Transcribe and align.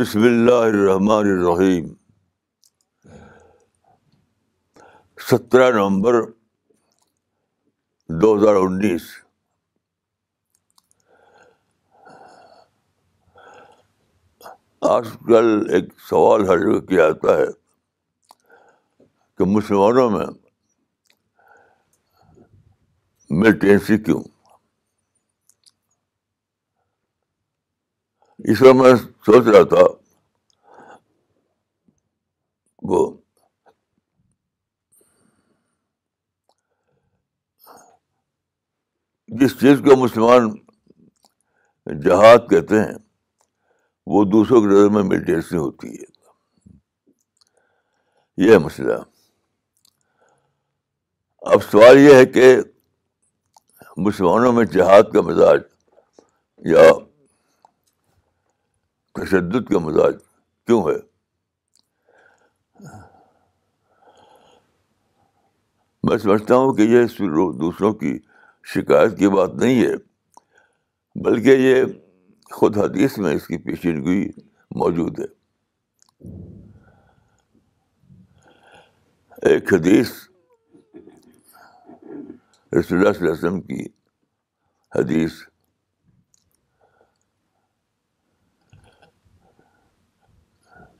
بسم 0.00 0.22
اللہ 0.24 0.62
الرحمٰن 0.70 1.26
الرحیم 1.32 1.86
سترہ 5.30 5.70
نومبر 5.76 6.20
دو 8.22 8.34
ہزار 8.36 8.54
انیس 8.62 9.02
آج 14.92 15.08
کل 15.28 15.66
ایک 15.74 15.88
سوال 16.08 16.48
ہر 16.48 16.64
جگہ 16.66 16.78
کیا 16.88 17.08
جاتا 17.10 17.36
ہے 17.38 17.46
کہ 19.38 19.44
مسلمانوں 19.56 20.08
میں 20.18 20.26
ملٹینسی 23.42 23.98
کیوں 24.02 24.22
اس 28.52 28.60
وقت 28.62 28.74
میں 28.76 28.90
سوچ 29.26 29.46
رہا 29.54 29.62
تھا 29.68 29.84
وہ 32.90 32.98
جس 39.40 39.58
چیز 39.60 39.80
کو 39.88 39.96
مسلمان 40.02 40.50
جہاد 42.04 42.48
کہتے 42.50 42.80
ہیں 42.84 42.92
وہ 44.14 44.22
دوسروں 44.34 44.60
کی 44.60 44.66
نظر 44.74 44.88
میں 44.96 45.02
میڈیٹیشن 45.08 45.56
ہوتی 45.56 45.88
ہے 45.94 46.04
یہ 48.48 48.58
مسئلہ 48.68 48.98
اب 51.52 51.64
سوال 51.70 51.98
یہ 51.98 52.14
ہے 52.14 52.26
کہ 52.38 52.54
مسلمانوں 54.08 54.52
میں 54.52 54.64
جہاد 54.78 55.12
کا 55.12 55.20
مزاج 55.30 55.60
یا 56.74 56.88
تشدد 59.18 59.68
کا 59.72 59.78
مزاج 59.82 60.14
کیوں 60.66 60.82
ہے 60.88 60.96
میں 66.08 66.16
سمجھتا 66.22 66.54
ہوں 66.56 66.74
کہ 66.74 66.82
یہ 66.90 67.04
دوسروں 67.60 67.92
کی 68.02 68.16
شکایت 68.74 69.16
کی 69.18 69.28
بات 69.36 69.54
نہیں 69.62 69.80
ہے 69.84 69.94
بلکہ 71.28 71.56
یہ 71.68 71.82
خود 72.58 72.76
حدیث 72.78 73.16
میں 73.24 73.34
اس 73.34 73.46
کی 73.46 73.58
پیشینگوئی 73.64 74.26
موجود 74.82 75.18
ہے 75.20 75.34
ایک 79.50 79.72
حدیث 79.74 80.12
رسول 82.72 82.98
اللہ 82.98 83.08
اللہ 83.08 83.12
صلی 83.12 83.24
علیہ 83.28 83.30
وسلم 83.30 83.60
کی 83.70 83.84
حدیث 84.98 85.40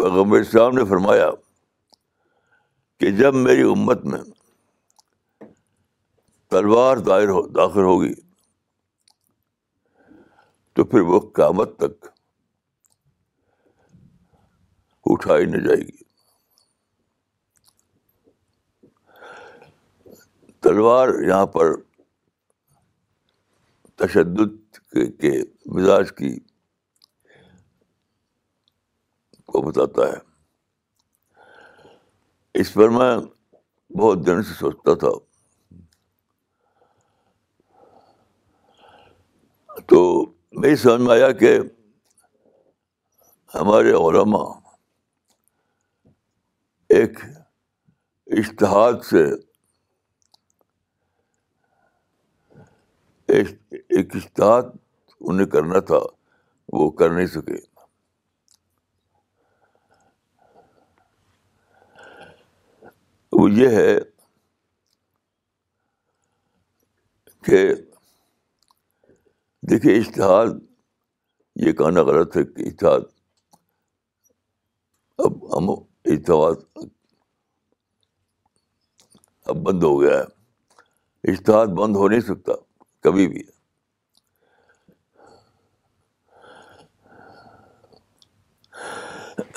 پیغمبر 0.00 0.38
اسلام 0.40 0.74
نے 0.76 0.84
فرمایا 0.88 1.28
کہ 3.00 3.10
جب 3.16 3.34
میری 3.34 3.62
امت 3.72 4.04
میں 4.12 4.20
تلوار 6.54 6.96
دائر 7.08 7.28
ہو 7.38 7.42
داخل 7.56 7.82
ہوگی 7.88 8.12
تو 10.76 10.84
پھر 10.92 11.00
وہ 11.10 11.18
قیامت 11.40 11.76
تک 11.84 12.06
اٹھائی 15.12 15.46
نہ 15.50 15.62
جائے 15.66 15.80
گی 15.86 16.02
تلوار 20.68 21.08
یہاں 21.28 21.46
پر 21.58 21.74
تشدد 24.04 24.80
کے 25.20 25.40
مزاج 25.76 26.12
کی 26.18 26.38
کو 29.52 29.60
بتاتا 29.70 30.06
ہے 30.12 30.18
اس 32.60 32.68
پر 32.74 32.88
میں 32.98 33.10
بہت 34.00 34.18
دن 34.26 34.38
سے 34.48 34.52
سوچتا 34.58 34.92
تھا 35.04 35.10
تو 39.92 39.98
میری 40.62 40.76
سمجھ 40.84 41.00
میں 41.02 41.14
آیا 41.16 41.30
کہ 41.42 41.52
ہمارے 43.54 43.92
علما 44.00 44.42
ایک 46.98 47.12
اشتہاد 48.42 48.96
سے 49.10 49.24
ایک 53.38 54.06
اشتہاد 54.16 54.72
انہیں 55.20 55.46
کرنا 55.56 55.80
تھا 55.92 55.98
وہ 56.78 56.84
کر 57.00 57.10
نہیں 57.16 57.26
سکے 57.36 57.60
وہ 63.40 63.48
یہ 63.50 63.74
ہے 63.76 63.92
کہ 67.46 67.60
دیکھیے 69.70 69.94
اشتہار 69.98 70.46
یہ 71.66 71.72
کہنا 71.78 72.02
غلط 72.08 72.36
ہے 72.36 72.42
کہ 72.54 72.66
اشتہار 72.68 73.00
اب 75.24 75.32
ہم 75.56 75.64
اشتہار 75.70 76.54
اب 79.52 79.62
بند 79.70 79.82
ہو 79.90 79.94
گیا 80.02 80.18
ہے 80.18 80.26
اشتہار 81.32 81.66
بند 81.80 81.96
ہو 82.02 82.04
نہیں 82.08 82.26
سکتا 82.30 82.52
کبھی 83.08 83.26
بھی 83.28 83.42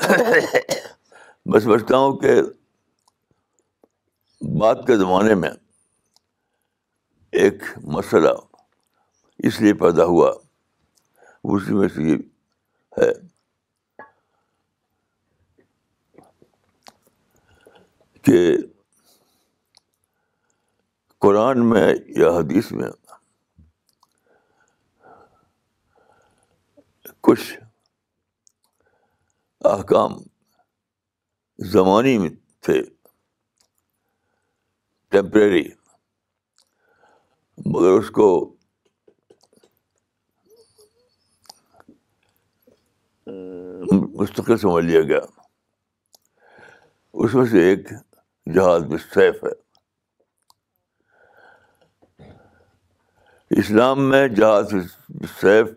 میں 1.45 1.59
سمجھتا 1.59 1.97
ہوں 1.97 2.11
کہ 2.21 2.31
بعد 4.59 4.75
کے 4.87 4.95
زمانے 4.97 5.33
میں 5.41 5.49
ایک 7.43 7.63
مسئلہ 7.95 8.29
اس 9.49 9.59
لیے 9.61 9.73
پیدا 9.79 10.05
ہوا 10.05 10.29
اسی 11.55 11.73
میں 11.75 11.87
سے 11.95 12.03
یہ 12.09 12.17
ہے 12.97 13.09
کہ 18.29 18.37
قرآن 21.25 21.69
میں 21.69 21.87
یا 22.21 22.29
حدیث 22.37 22.71
میں 22.79 22.89
کچھ 27.27 27.53
احکام 29.75 30.17
زمانی 31.73 32.17
میں 32.17 32.29
تھے 32.65 32.81
ٹیمپریری 35.13 35.61
مگر 37.71 37.97
اس 37.97 38.09
کو 38.11 38.27
مستقل 44.21 44.57
سمجھ 44.57 44.83
لیا 44.85 45.01
گیا 45.11 45.19
اس 47.13 47.35
میں 47.35 47.45
سے 47.51 47.63
ایک 47.69 47.89
جہاز 48.55 48.85
میں 48.89 48.97
سیف 49.13 49.43
ہے 49.43 49.53
اسلام 53.59 54.09
میں 54.09 54.27
جہاز 54.27 54.73
سیف 55.39 55.71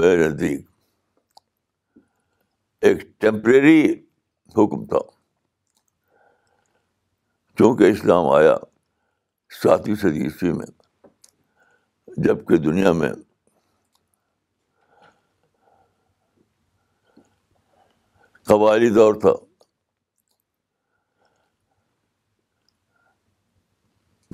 میرے 0.00 0.16
نزدیک 0.28 0.66
ایک 2.88 3.06
ٹیمپریری 3.20 3.82
حکم 4.58 4.84
تھا 4.94 5.12
چونکہ 7.58 7.90
اسلام 7.90 8.26
آیا 8.28 8.54
ساتویں 9.62 9.94
صدی 9.96 10.22
عیسوی 10.24 10.52
میں 10.52 10.66
جب 12.26 12.46
کہ 12.48 12.56
دنیا 12.62 12.92
میں 13.00 13.10
قبائلی 18.48 18.88
دور 18.94 19.14
تھا 19.20 19.30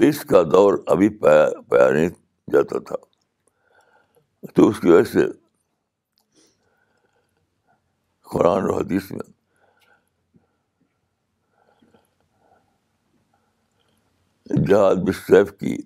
اس 0.06 0.20
کا 0.28 0.42
دور 0.52 0.78
ابھی 0.92 1.08
پایا 1.18 1.46
پایا 1.70 1.88
نہیں 1.90 2.08
جاتا 2.52 2.78
تھا 2.88 2.96
تو 4.56 4.68
اس 4.68 4.80
کی 4.80 4.90
وجہ 4.90 5.04
سے 5.12 5.26
قرآن 8.32 8.70
و 8.70 8.76
حدیث 8.78 9.10
میں 9.10 9.28
جہاد 14.68 14.94
مشریف 15.08 15.50
کی 15.58 15.76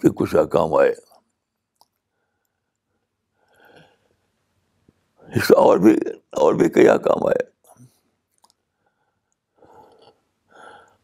کہ 0.00 0.08
کچھ 0.16 0.34
احکام 0.36 0.74
آئے 0.74 0.92
اس 5.38 5.50
اور 5.56 5.78
بھی 5.84 5.94
اور 6.42 6.54
بھی 6.54 6.68
کئی 6.70 6.86
کام 7.04 7.26
آئے 7.26 7.42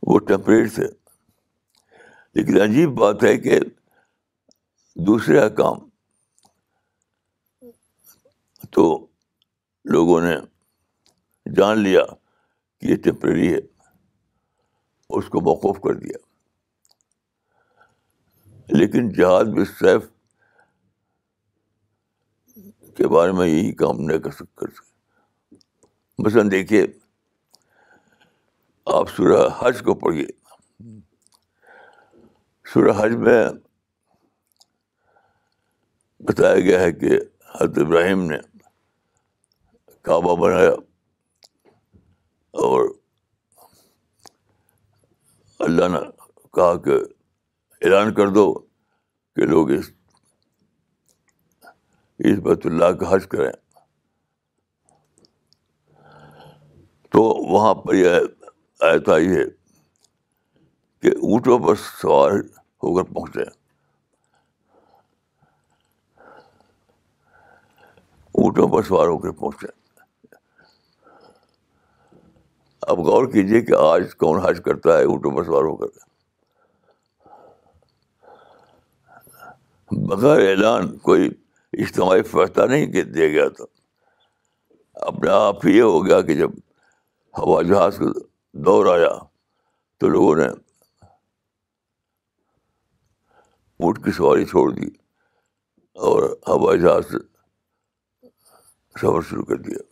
وہ 0.06 0.18
ٹیمپریٹ 0.28 0.74
تھے 0.74 0.86
لیکن 2.34 2.60
عجیب 2.62 2.98
بات 2.98 3.22
ہے 3.24 3.36
کہ 3.46 3.60
دوسرے 5.06 5.38
احکام 5.40 5.78
تو 8.74 8.84
لوگوں 9.92 10.20
نے 10.20 10.34
جان 11.58 11.78
لیا 11.82 12.04
کہ 12.06 12.86
یہ 12.90 12.96
ٹیمپریری 13.04 13.52
ہے 13.54 13.58
اس 15.18 15.28
کو 15.32 15.40
موقف 15.48 15.80
کر 15.84 15.94
دیا 16.04 16.18
لیکن 18.78 19.08
جہاد 19.18 19.50
بھی 19.56 19.64
سیف 19.78 20.08
کے 22.96 23.08
بارے 23.14 23.32
میں 23.40 23.46
یہی 23.48 23.72
کام 23.82 24.00
نہیں 24.06 24.18
کر 24.26 24.30
سکتے 24.38 24.66
مثلاً 26.24 26.50
دیکھیے 26.50 26.84
آپ 28.94 29.10
سورہ 29.16 29.46
حج 29.58 29.80
کو 29.84 29.94
پڑھیے 30.04 30.26
سورہ 32.72 32.92
حج 33.02 33.16
میں 33.26 33.42
بتایا 36.28 36.60
گیا 36.68 36.80
ہے 36.80 36.90
کہ 37.02 37.18
حضرت 37.60 37.78
ابراہیم 37.86 38.24
نے 38.30 38.36
کعبہ 40.08 40.34
بنایا 40.42 40.72
اور 42.66 42.88
اللہ 45.66 45.88
نے 45.88 45.98
کہا 46.56 46.76
کہ 46.84 46.94
اعلان 47.86 48.12
کر 48.14 48.28
دو 48.36 48.44
کہ 49.36 49.46
لوگ 49.50 49.70
اس 49.72 49.90
اس 52.30 52.38
بیت 52.46 52.66
اللہ 52.66 52.90
کا 53.00 53.10
حج 53.14 53.26
کریں 53.34 53.50
تو 57.16 57.22
وہاں 57.52 57.74
پر 57.84 57.94
یہ 57.94 58.18
آیت 58.88 59.08
آئی 59.16 59.28
ہے 59.36 59.44
کہ 61.02 61.10
اونٹوں 61.30 61.58
پر 61.66 61.74
سوار 61.84 62.38
ہو 62.82 62.94
کر 62.96 63.12
پہنچے 63.12 63.48
اونٹوں 68.42 68.68
پر 68.74 68.82
سوار 68.88 69.06
ہو 69.14 69.18
کر 69.26 69.30
پہنچے 69.42 69.70
اب 72.90 72.98
غور 73.06 73.26
کیجیے 73.32 73.60
کہ 73.62 73.74
آج 73.80 74.14
کون 74.18 74.38
حج 74.44 74.60
کرتا 74.64 74.96
ہے 74.98 75.02
اونٹوں 75.04 75.30
پر 75.36 75.44
سوار 75.44 75.64
ہو 75.64 75.74
کر 75.76 75.86
بغیر 80.08 80.48
اعلان 80.48 80.96
کوئی 81.08 81.28
اجتماعی 81.84 82.22
فیصلہ 82.30 82.64
نہیں 82.72 82.86
دیا 83.02 83.28
گیا 83.32 83.48
تھا 83.56 83.64
اپنے 85.08 85.30
آپ 85.32 85.66
ہی 85.66 85.76
یہ 85.76 85.82
ہو 85.82 86.04
گیا 86.06 86.20
کہ 86.30 86.34
جب 86.40 86.50
ہوا 87.38 87.60
جہاز 87.68 87.98
کا 87.98 88.10
دور 88.66 88.86
آیا 88.96 89.10
تو 90.00 90.08
لوگوں 90.08 90.34
نے 90.36 90.46
اونٹ 93.78 94.04
کی 94.04 94.12
سواری 94.16 94.44
چھوڑ 94.54 94.70
دی 94.72 94.88
اور 96.10 96.28
ہوائی 96.48 96.80
جہاز 96.80 97.10
سے 97.10 97.18
سفر 99.00 99.20
شروع 99.30 99.44
کر 99.44 99.56
دیا 99.68 99.91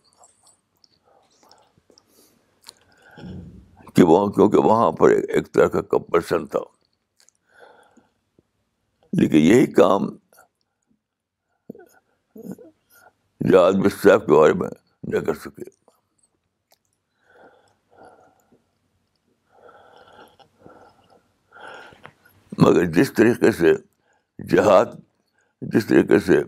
کہ 3.95 4.03
وہاں 4.05 4.27
کیونکہ 4.35 4.57
وہاں 4.67 4.91
پر 4.99 5.09
ایک 5.09 5.51
طرح 5.53 5.67
کا 5.69 5.81
کمپلشن 5.93 6.45
تھا 6.53 6.59
لیکن 9.19 9.37
یہی 9.37 9.65
کام 9.73 10.07
جو 13.49 13.61
آدمی 13.63 13.89
کے 14.03 14.17
بارے 14.33 14.53
میں 14.59 14.69
نہ 15.13 15.19
کر 15.25 15.33
سکے 15.45 15.69
مگر 22.61 22.85
جس 22.95 23.13
طریقے 23.13 23.51
سے 23.59 23.73
جہاد 24.51 24.85
جس 25.73 25.85
طریقے 25.87 26.19
سے 26.25 26.39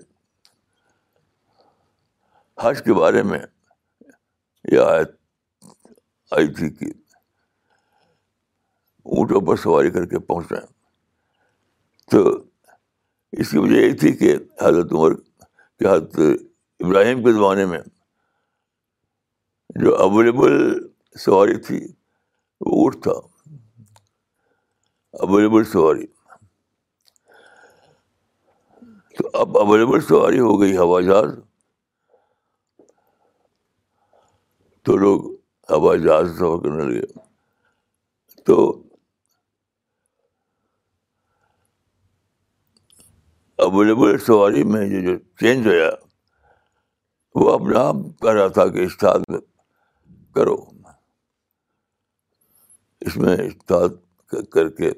حج 2.63 2.81
کے 2.85 2.93
بارے 2.99 3.23
میں 3.29 3.39
یہ 4.71 4.79
آیت 4.79 5.09
آئی 6.37 6.47
تھی 6.53 6.69
کہ 6.77 6.85
اونٹوں 9.17 9.41
پر 9.47 9.55
سواری 9.63 9.89
کر 9.97 10.05
کے 10.11 10.19
پہنچ 10.29 10.51
رہے 10.51 10.59
ہیں 10.61 12.09
تو 12.11 12.21
اس 13.43 13.49
کی 13.49 13.57
وجہ 13.57 13.81
یہ 13.81 13.93
تھی 14.03 14.11
کہ 14.21 14.35
حضرت 14.61 14.93
عمر 14.93 15.13
کے 15.19 15.87
حضرت 15.87 16.19
ابراہیم 16.85 17.23
کے 17.23 17.31
زمانے 17.33 17.65
میں 17.73 17.79
جو 19.83 19.95
اویلیبل 20.07 20.55
سواری 21.25 21.57
تھی 21.67 21.79
وہ 22.61 22.79
اونٹ 22.81 23.01
تھا 23.03 23.11
اویلیبل 25.27 25.63
سواری 25.73 26.05
تو 29.17 29.29
اب 29.41 29.57
اویلیبل 29.63 30.01
سواری 30.09 30.39
ہو 30.47 30.59
گئی 30.61 30.77
ہوا 30.77 31.01
جہاز 31.09 31.35
تو 34.87 34.97
لوگ 35.05 35.31
ہوائی 35.71 36.01
جہاز 36.03 36.27
سے 36.29 36.33
سفر 36.35 36.61
کرنے 36.63 36.83
لگے 36.91 37.01
تو 38.45 38.55
اویلیبل 43.65 44.17
سواری 44.25 44.63
میں 44.71 44.85
یہ 44.85 45.01
جو 45.01 45.17
چینج 45.39 45.67
ہوا 45.67 45.89
وہ 47.41 47.51
اپنے 47.53 47.77
آپ 47.79 47.95
کہہ 48.21 48.31
رہا 48.37 48.47
تھا 48.57 48.67
کہ 48.73 48.79
استاد 48.85 49.31
کرو 50.35 50.55
اس 53.05 53.17
میں 53.17 53.35
استاد 53.45 53.89
کر 54.51 54.69
کے 54.77 54.91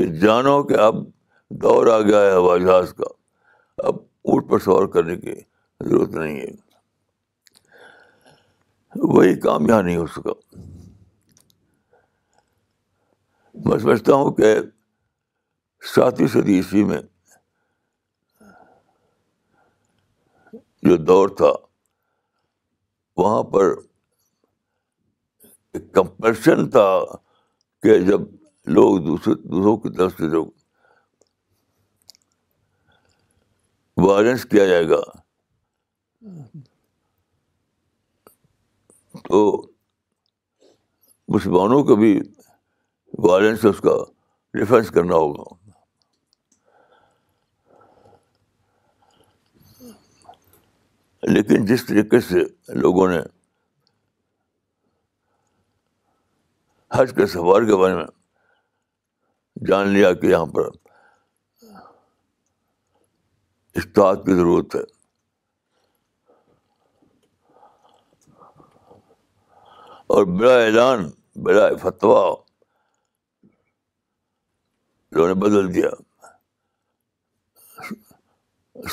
یہ 0.00 0.18
جانو 0.20 0.62
کہ 0.68 0.78
اب 0.88 1.02
دور 1.64 1.86
آ 1.94 2.00
گیا 2.00 2.20
ہے 2.24 2.32
ہوائی 2.34 2.62
جہاز 2.64 2.92
کا 2.98 3.10
اب 3.88 3.96
اونٹ 4.24 4.50
پر 4.50 4.58
سوار 4.66 4.86
کرنے 4.96 5.16
کی 5.16 5.34
ضرورت 5.88 6.14
نہیں 6.14 6.40
ہے 6.40 6.46
وہی 9.00 9.34
کام 9.40 9.66
یہاں 9.68 9.82
نہیں 9.82 9.96
ہو 9.96 10.06
سکا 10.14 10.32
میں 13.64 13.78
سمجھتا 13.78 14.14
ہوں 14.14 14.32
کہ 14.34 14.54
ساتویں 15.94 16.28
صدی 16.32 16.54
عیسوی 16.56 16.84
میں 16.84 17.00
جو 20.88 20.96
دور 21.04 21.28
تھا 21.36 21.52
وہاں 23.16 23.42
پر 23.52 23.72
ایک 25.72 25.92
کمپریشن 25.94 26.68
تھا 26.70 26.88
کہ 27.82 27.98
جب 28.04 28.20
لوگ 28.76 28.98
دوسرے 29.06 29.34
دوسروں 29.46 29.76
کی 29.76 29.90
طرف 29.96 30.12
سے 30.18 30.28
لوگ 30.30 30.46
وائلنس 34.04 34.44
کیا 34.50 34.64
جائے 34.66 34.88
گا 34.88 35.00
تو 39.28 39.42
مسلمانوں 41.34 41.82
کو 41.90 41.96
بھی 41.96 42.18
وائلنس 43.26 43.64
اس 43.68 43.78
کا 43.82 43.90
ڈیفینس 44.58 44.90
کرنا 44.94 45.14
ہوگا 45.16 45.52
لیکن 51.32 51.64
جس 51.66 51.84
طریقے 51.86 52.20
سے 52.20 52.40
لوگوں 52.82 53.06
نے 53.08 53.20
حج 56.96 57.14
کے 57.16 57.26
سوار 57.26 57.62
کے 57.68 57.76
بارے 57.80 57.94
میں 57.94 58.04
جان 59.68 59.88
لیا 59.92 60.12
کہ 60.20 60.26
یہاں 60.26 60.46
پر 60.56 60.68
استاد 63.76 64.16
کی 64.26 64.34
ضرورت 64.36 64.74
ہے 64.76 64.80
اور 70.12 70.24
بلا 70.38 70.54
اعلان 70.64 71.08
بلا 71.44 71.68
فتوا 71.82 72.34
بدل 75.40 75.72
دیا 75.74 75.90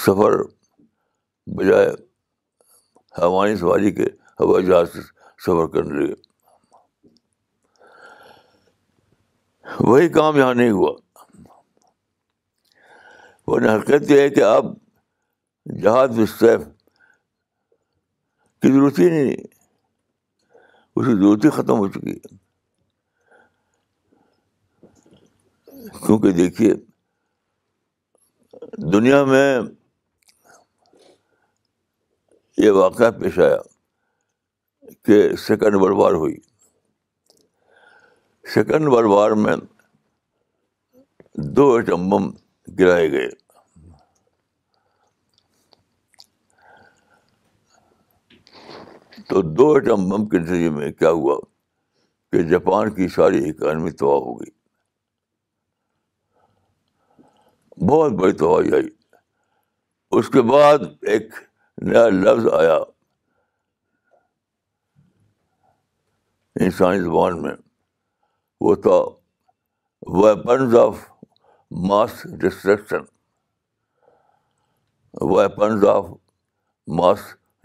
سفر 0.03 0.41
بجائے 1.58 1.89
ہوائی 3.22 3.56
سواری 3.58 3.91
کے 3.96 4.06
ہوائی 4.39 4.65
جہاز 4.65 4.91
سے 4.94 5.01
سفر 5.46 5.68
کرنے 5.74 6.00
لگے 6.06 6.13
وہی 9.80 10.10
کام 10.20 10.38
یہاں 10.38 10.53
نہیں 10.53 10.72
ہوا 10.72 10.91
وہ 13.48 13.58
حرکت 13.65 14.12
یہ 14.12 14.22
ہے 14.22 14.30
کہ 14.30 14.44
آپ 14.44 14.65
جہاز 15.84 16.20
و 16.20 16.25
سیف 16.39 16.62
کی 18.62 18.72
ہی 18.72 19.10
نہیں 19.10 19.50
اس 20.98 21.06
کی 21.06 21.14
ضرورت 21.16 21.46
ہی 21.46 21.50
ختم 21.56 21.78
ہو 21.80 21.88
چکی 21.92 22.12
ہے 22.12 22.38
کیونکہ 26.06 26.32
دیکھیے 26.38 26.74
دنیا 28.94 29.24
میں 29.26 29.46
یہ 32.64 32.72
واقعہ 32.72 33.10
پیش 33.20 33.40
آیا 33.40 33.58
کہ 35.06 35.22
سیکنڈ 35.48 35.76
ورلڈ 35.82 35.98
وار 35.98 36.14
ہوئی 36.24 36.36
سیکنڈ 38.54 38.88
ورلڈ 38.94 39.08
وار 39.12 39.32
میں 39.46 39.56
دو 41.58 41.74
ایٹم 41.76 42.10
بم 42.10 42.30
گرائے 42.80 43.12
گئے 43.12 43.28
تو 49.30 49.42
دو 49.58 49.72
ایٹم 49.75 50.08
بم 50.10 50.25
کے 50.30 50.38
نتیجے 50.40 50.70
میں 50.78 50.92
کیا 50.92 51.10
ہوا 51.18 51.38
کہ 52.32 52.42
جاپان 52.50 52.90
کی 52.96 53.08
ساری 53.16 53.50
اکانومی 53.50 53.92
ہو 54.01 54.40
گئی 54.40 54.51
بہت 57.90 58.12
بڑی 58.20 58.32
تباہی 58.40 58.74
آئی 58.75 58.88
اس 60.20 60.28
کے 60.30 60.42
بعد 60.51 60.78
ایک 61.12 61.34
نیا 61.92 62.08
لفظ 62.10 62.48
آیا 62.60 62.78
انسانی 66.66 67.00
زبان 67.01 67.42
میں 67.42 67.54
وہ 68.66 68.75
تھا 68.88 68.98
weapons 70.20 70.75
of 70.80 70.98
mass 71.88 72.24
destruction 72.44 73.10
weapons 75.36 75.86
of 75.96 76.06
mass 77.00 77.20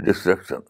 destruction 0.06 0.60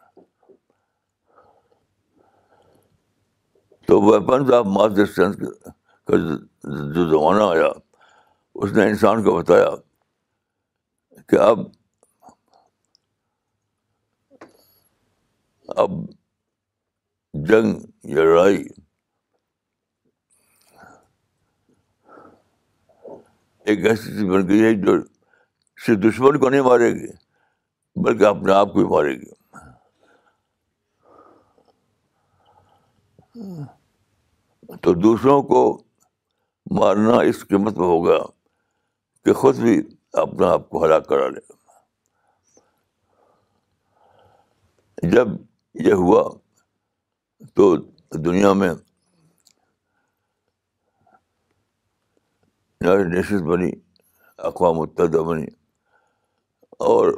تو 3.87 4.01
ویپنز 4.03 4.51
آف 4.55 4.67
ماس 4.77 4.93
ڈسٹینس 4.97 5.37
کا 5.47 6.17
جو 6.95 7.09
زمانہ 7.11 7.43
آیا 7.57 7.69
اس 8.63 8.73
نے 8.77 8.87
انسان 8.91 9.23
کو 9.25 9.37
بتایا 9.37 9.69
کہ 11.29 11.37
اب 11.41 11.61
اب 15.85 15.91
جنگ 17.49 17.75
یا 18.17 18.23
لڑائی 18.25 18.57
ایک 23.67 23.87
ایسی 23.87 24.05
چیز 24.09 24.23
بن 24.31 24.49
گئی 24.49 24.63
ہے 24.65 24.73
جو 24.83 24.97
صرف 25.87 25.99
دشمن 26.03 26.39
کو 26.41 26.49
نہیں 26.51 26.63
مارے 26.71 26.91
گی 27.01 27.07
بلکہ 28.05 28.25
اپنے 28.27 28.53
آپ 28.55 28.73
کو 28.73 28.79
ہی 28.79 28.87
مارے 28.95 29.15
گی 29.21 29.35
تو 34.83 34.93
دوسروں 34.95 35.43
کو 35.51 35.61
مارنا 36.79 37.19
اس 37.31 37.45
قیمت 37.49 37.77
میں 37.79 37.87
ہوگا 37.87 38.19
کہ 39.25 39.33
خود 39.41 39.59
بھی 39.61 39.81
اپنا 40.23 40.49
آپ 40.53 40.69
کو 40.71 40.85
ہلاک 40.85 41.07
کرا 41.09 41.29
لے 41.29 41.41
جب 45.11 45.29
یہ 45.87 45.93
ہوا 46.03 46.23
تو 47.57 47.75
دنیا 48.25 48.53
میں 48.63 48.73
نیشنز 53.15 53.43
بنی 53.43 53.71
اقوام 54.49 54.77
متحدہ 54.79 55.23
بنی 55.29 55.47
اور 56.91 57.13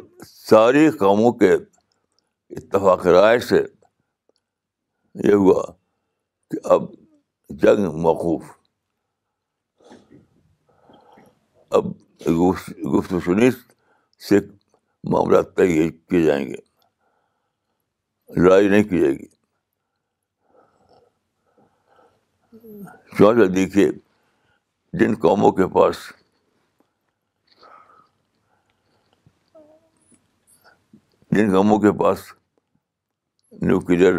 ساری 0.48 0.88
قوموں 0.98 1.32
کے 1.38 1.52
اتفاق 1.54 3.06
رائے 3.06 3.38
سے 3.50 3.62
یہ 5.24 5.32
ہوا 5.34 5.62
کہ 6.50 6.66
اب 6.72 6.84
جنگ 7.56 7.84
موقوف 8.02 8.44
اب 11.76 11.84
گفت 12.82 13.12
و 13.12 13.20
شنی 13.24 13.50
سے 14.28 14.36
معاملات 15.10 15.46
طے 15.56 15.64
کیے 15.90 16.20
جائیں 16.26 16.44
گے 16.48 16.56
لڑائی 18.42 18.66
نہیں 18.68 18.82
کی 18.88 18.98
جائے 19.00 19.14
گی 19.14 19.28
دیکھیے 23.54 23.88
جن 24.98 25.12
قوموں 25.22 25.50
کے 25.52 25.66
پاس 25.74 25.96
جن 31.36 31.46
قوموں 31.56 31.78
کے 31.80 31.92
پاس 31.98 32.18
نیوکلیئر 33.66 34.16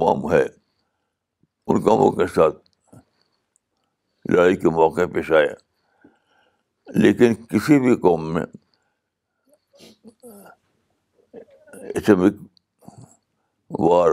بام 0.00 0.20
ہے 0.32 0.44
ان 1.70 1.80
قوموں 1.84 2.10
کے 2.12 2.26
ساتھ 2.34 2.56
لڑائی 4.32 4.56
کے 4.62 4.68
موقع 4.78 5.04
پیش 5.12 5.30
آئے 5.36 5.52
لیکن 7.02 7.34
کسی 7.50 7.78
بھی 7.84 7.94
قوم 8.00 8.32
میں 8.32 8.42
اسلامک 11.94 13.80
وار 13.80 14.10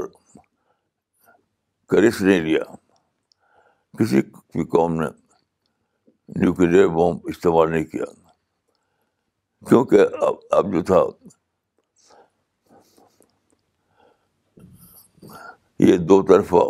کرس 1.92 2.22
نہیں 2.22 2.40
لیا 2.42 2.64
کسی 4.00 4.22
بھی 4.54 4.66
قوم 4.78 5.02
نے 5.02 5.08
نیوکلیئر 6.42 6.88
بومب 6.98 7.28
استعمال 7.30 7.72
نہیں 7.72 7.86
کیا 7.94 8.06
کیونکہ 9.70 10.16
اب 10.28 10.36
اب 10.58 10.72
جو 10.74 10.84
تھا 10.94 11.04
یہ 15.88 15.98
دو 16.12 16.22
طرفہ 16.34 16.70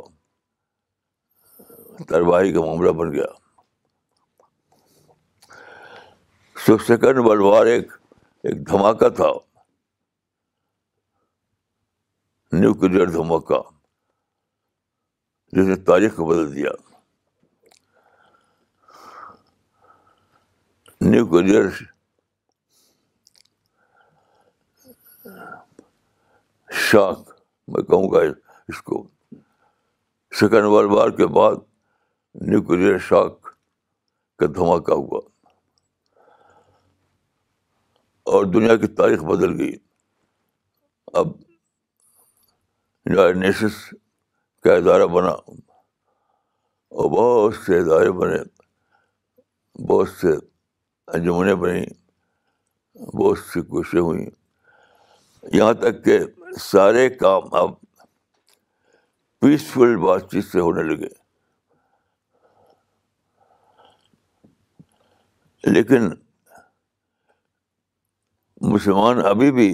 ترباہی 2.08 2.52
کا 2.54 2.60
معاملہ 2.66 2.92
بن 3.00 3.12
گیا 3.14 3.26
سو 6.66 6.78
سیکنڈ 6.88 7.18
ورلڈ 7.26 7.42
وار 7.42 7.66
ایک 7.66 7.92
ایک 8.46 8.68
دھماکہ 8.68 9.10
تھا 9.20 9.30
نیوکلیئر 12.60 13.08
دھماکہ 13.18 13.62
جس 15.56 15.68
نے 15.68 15.76
تاریخ 15.86 16.16
کو 16.16 16.26
بدل 16.26 16.54
دیا 16.56 16.72
نیوکلیئر 21.10 21.68
شاک 26.90 27.30
میں 27.74 27.84
کہوں 27.84 28.12
گا 28.12 28.20
اس 28.70 28.82
کو 28.84 29.04
سیکنڈ 30.40 30.66
ورلڈ 30.66 30.92
وار 30.92 31.10
کے 31.18 31.26
بعد 31.40 31.70
نیوکلیر 32.50 32.98
شاک 33.08 33.48
کا 34.40 34.46
دھماکہ 34.56 34.94
ہوا 35.00 35.20
اور 38.34 38.46
دنیا 38.54 38.76
کی 38.82 38.88
تاریخ 38.98 39.24
بدل 39.32 39.58
گئی 39.60 39.72
اب 41.20 41.32
نیشنس 43.42 43.78
کا 44.64 44.76
ادارہ 44.76 45.06
بنا 45.16 45.30
اور 46.90 47.10
بہت 47.12 47.56
سے 47.66 47.80
ادارے 47.80 48.12
بنے 48.20 48.40
بہت 49.88 50.10
سے 50.22 50.32
انجمنیں 51.16 51.56
بنیں 51.62 51.86
بہت 53.18 53.38
سی 53.54 53.62
کوششیں 53.62 54.00
ہوئیں 54.02 54.26
یہاں 55.54 55.74
تک 55.82 56.04
کہ 56.06 56.20
سارے 56.72 57.10
کام 57.10 57.54
اب 57.62 57.74
پیسفل 59.42 59.96
بات 60.06 60.32
چیت 60.32 60.46
سے 60.52 60.60
ہونے 60.60 60.84
لگے 60.94 61.20
لیکن 65.70 66.10
مسلمان 68.70 69.20
ابھی 69.26 69.52
بھی 69.52 69.74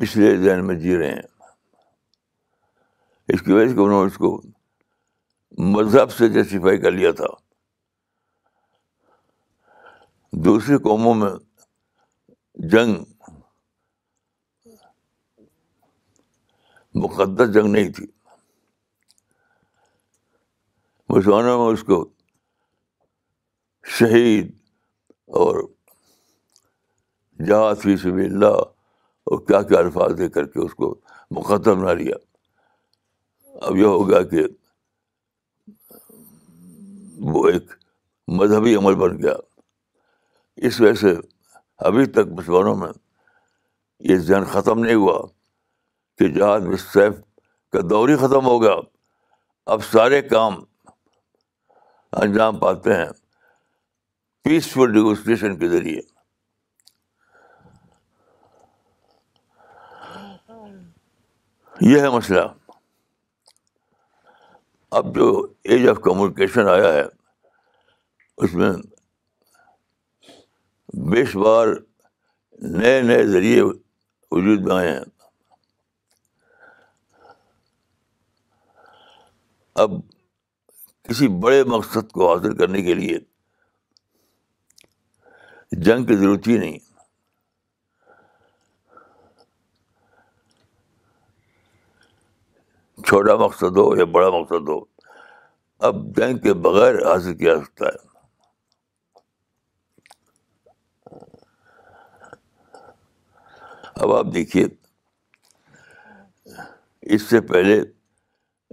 پچھلے 0.00 0.36
ذہن 0.36 0.66
میں 0.66 0.74
جی 0.78 0.96
رہے 0.98 1.12
ہیں 1.12 1.22
اس 3.34 3.40
کی 3.42 3.52
وجہ 3.52 3.66
سے 3.72 3.80
انہوں 3.80 4.00
نے 4.00 4.06
اس 4.10 4.16
کو 4.18 4.40
مذہب 5.76 6.12
سے 6.12 6.28
جسٹیفائی 6.28 6.78
کر 6.80 6.90
لیا 6.92 7.10
تھا 7.20 7.26
دوسری 10.44 10.76
قوموں 10.84 11.14
میں 11.14 11.30
جنگ 12.72 13.04
مقدس 17.04 17.54
جنگ 17.54 17.70
نہیں 17.72 17.88
تھی 17.96 18.06
مسلمانوں 21.16 21.58
میں 21.64 21.72
اس 21.72 21.82
کو 21.86 22.02
شہید 23.94 24.50
اور 25.40 25.60
جہاز 27.46 27.78
فی 27.82 27.96
سب 27.96 28.14
اللہ 28.24 28.56
اور 29.30 29.38
کیا 29.46 29.60
کیا 29.68 29.78
الفاظ 29.78 30.16
دے 30.18 30.28
کر 30.36 30.46
کے 30.54 30.60
اس 30.64 30.74
کو 30.74 30.94
مقدم 31.36 31.84
نہ 31.84 31.90
لیا 32.00 32.16
اب 33.66 33.76
یہ 33.76 33.84
ہوگا 33.96 34.22
کہ 34.32 34.42
وہ 37.34 37.46
ایک 37.48 37.70
مذہبی 38.40 38.74
عمل 38.76 38.94
بن 39.04 39.18
گیا 39.22 39.34
اس 40.66 40.80
وجہ 40.80 40.94
سے 41.00 41.12
ابھی 41.90 42.06
تک 42.18 42.32
مسلمانوں 42.38 42.74
میں 42.76 42.88
یہ 44.08 44.16
ذہن 44.28 44.44
ختم 44.52 44.82
نہیں 44.84 44.94
ہوا 44.94 45.18
کہ 46.18 46.28
جہاد 46.38 46.60
مصیف 46.72 47.12
کا 47.72 47.80
دور 47.90 48.08
ہی 48.08 48.16
ختم 48.26 48.46
ہو 48.46 48.60
گیا 48.62 48.74
اب 49.72 49.84
سارے 49.92 50.20
کام 50.22 50.54
انجام 52.22 52.58
پاتے 52.58 52.94
ہیں 52.96 53.08
پیسفل 54.46 54.92
ڈیگوسٹریشن 54.92 55.56
کے 55.58 55.68
ذریعے 55.68 56.00
یہ 61.92 62.00
ہے 62.00 62.10
مسئلہ 62.16 62.40
اب 64.98 65.14
جو 65.16 65.26
ایج 65.70 65.88
آف 65.88 65.96
کمیونیکیشن 66.04 66.68
آیا 66.74 66.92
ہے 66.92 67.02
اس 68.44 68.54
میں 68.60 68.70
بیش 71.12 71.36
بار 71.46 71.74
نئے 72.78 73.00
نئے 73.06 73.26
ذریعے 73.34 73.60
وجود 73.62 74.66
میں 74.68 74.74
آئے 74.76 74.90
ہیں 74.90 75.04
اب 79.86 80.00
کسی 81.08 81.28
بڑے 81.42 81.62
مقصد 81.78 82.10
کو 82.12 82.34
حاصل 82.34 82.56
کرنے 82.56 82.82
کے 82.82 82.94
لیے 83.02 83.18
جنگ 85.84 86.04
کی 86.06 86.14
ضرورت 86.16 86.46
ہی 86.48 86.56
نہیں 86.58 86.78
چھوٹا 93.08 93.34
مقصد 93.44 93.76
ہو 93.78 93.84
یا 93.96 94.04
بڑا 94.14 94.28
مقصد 94.38 94.68
ہو 94.68 94.78
اب 95.86 95.96
جنگ 96.16 96.38
کے 96.44 96.52
بغیر 96.68 96.94
حاصل 97.08 97.36
کیا 97.38 97.54
سکتا 97.64 97.86
ہے 97.86 98.04
اب 104.04 104.12
آپ 104.12 104.26
دیکھیے 104.34 104.64
اس 107.14 107.22
سے 107.30 107.40
پہلے 107.52 107.80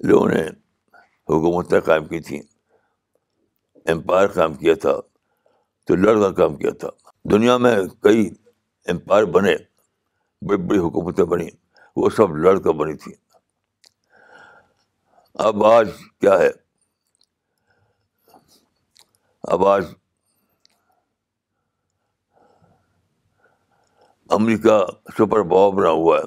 لوگوں 0.07 0.27
نے 0.29 0.43
حکومتیں 0.45 1.79
قائم 1.85 2.05
کی 2.07 2.19
تھیں 2.29 2.41
امپائر 3.91 4.27
قائم 4.35 4.53
کیا 4.63 4.73
تھا 4.85 4.97
تو 5.87 5.95
لڑ 5.95 6.15
کا 6.19 6.29
کام 6.41 6.55
کیا 6.57 6.71
تھا 6.79 6.89
دنیا 7.31 7.57
میں 7.65 7.75
کئی 8.03 8.29
امپائر 8.91 9.25
بنے 9.37 9.55
بڑی 10.47 10.57
بڑی 10.67 10.79
حکومتیں 10.79 11.23
بنی 11.33 11.47
وہ 11.95 12.09
سب 12.17 12.35
لڑ 12.45 12.57
کر 12.63 12.73
بنی 12.81 12.95
تھی 13.03 13.13
اب 15.47 15.63
آج 15.65 15.89
کیا 16.21 16.37
ہے 16.39 16.49
اب 19.53 19.65
آج 19.67 19.85
امریکہ 24.37 24.77
سپر 25.17 25.43
پاور 25.49 25.73
بنا 25.81 25.89
ہوا 25.89 26.17
ہے 26.17 26.25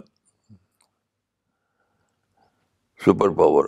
سپر 3.06 3.34
پاور 3.38 3.64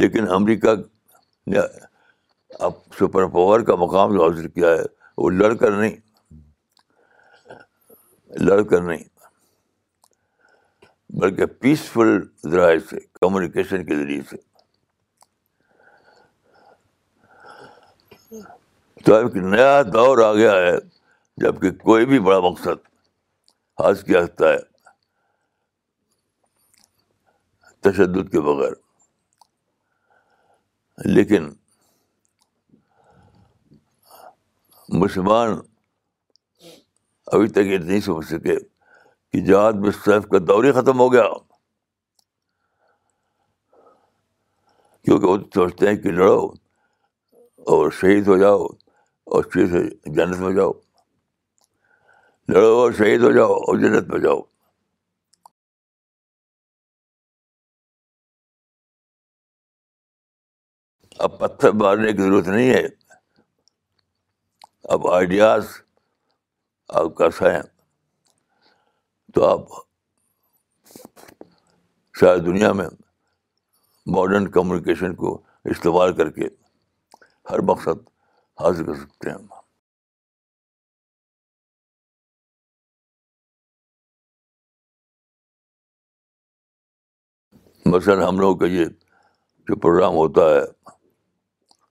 لیکن 0.00 0.28
امریکہ 0.32 0.74
نے 1.52 1.60
اب 2.64 2.72
سپر 2.98 3.26
پاور 3.34 3.60
کا 3.68 3.74
مقام 3.84 4.12
جو 4.16 4.28
حاصل 4.28 4.48
کیا 4.48 4.68
ہے 4.68 4.84
وہ 5.16 5.30
لڑ 5.30 5.52
کر 5.62 5.70
نہیں 5.76 5.96
لڑ 8.48 8.60
کر 8.70 8.80
نہیں 8.88 9.02
بلکہ 11.22 11.46
پیسفل 11.62 12.10
ذرائع 12.50 12.78
سے 12.90 13.00
کمیونیکیشن 13.20 13.84
کے 13.86 13.96
ذریعے 13.96 14.20
سے 14.30 14.36
تو 19.04 19.14
ایک 19.14 19.36
نیا 19.36 19.70
دور 19.92 20.18
آ 20.24 20.32
گیا 20.34 20.52
ہے 20.52 20.74
جبکہ 21.44 21.70
کوئی 21.84 22.06
بھی 22.06 22.18
بڑا 22.28 22.38
مقصد 22.50 22.88
حاصل 23.80 24.02
کیا 24.06 24.24
سکتا 24.26 24.52
ہے 24.52 24.58
تشدد 27.90 28.30
کے 28.32 28.40
بغیر 28.48 28.72
لیکن 31.04 31.48
مسلمان 34.98 35.54
ابھی 37.32 37.48
تک 37.48 37.66
یہ 37.70 37.78
نہیں 37.78 38.00
سمجھ 38.00 38.26
سکے 38.26 38.56
کہ 39.32 39.58
میں 39.80 39.90
سیف 40.04 40.26
کا 40.32 40.38
دور 40.48 40.64
ہی 40.64 40.72
ختم 40.72 41.00
ہو 41.00 41.12
گیا 41.12 41.24
کیونکہ 45.04 45.26
وہ 45.26 45.36
سوچتے 45.54 45.88
ہیں 45.88 45.96
کہ 46.02 46.10
لڑو 46.12 46.44
اور 47.76 47.90
شہید 48.00 48.28
ہو 48.28 48.36
جاؤ 48.38 48.64
اور 49.34 49.44
چیز 49.54 49.72
جنت 50.16 50.38
میں 50.40 50.52
جاؤ 50.56 50.72
لڑو 52.52 52.76
اور 52.80 52.92
شہید 52.98 53.22
ہو 53.22 53.32
جاؤ 53.32 53.52
اور 53.54 53.78
جنت 53.78 54.08
میں 54.12 54.18
جاؤ 54.20 54.40
اب 61.24 61.38
پتھر 61.38 61.72
مارنے 61.80 62.12
کی 62.12 62.22
ضرورت 62.22 62.46
نہیں 62.48 62.70
ہے 62.74 62.82
اب 64.94 65.06
آئیڈیاز 65.14 65.64
آپ 67.00 67.14
کا 67.16 67.26
ہے 67.42 67.60
تو 69.34 69.44
آپ 69.48 69.68
شاید 72.20 72.44
دنیا 72.46 72.72
میں 72.80 72.86
ماڈرن 74.16 74.48
کمیونیکیشن 74.56 75.14
کو 75.20 75.34
استعمال 75.74 76.12
کر 76.22 76.30
کے 76.38 76.48
ہر 77.50 77.60
مقصد 77.70 78.02
حاصل 78.60 78.84
کر 78.86 78.94
سکتے 79.02 79.30
ہیں 79.30 79.38
مثلاً 87.94 88.26
ہم 88.28 88.40
لوگوں 88.40 88.56
کا 88.58 88.66
یہ 88.78 88.84
جو 89.68 89.76
پروگرام 89.84 90.14
ہوتا 90.24 90.50
ہے 90.54 90.64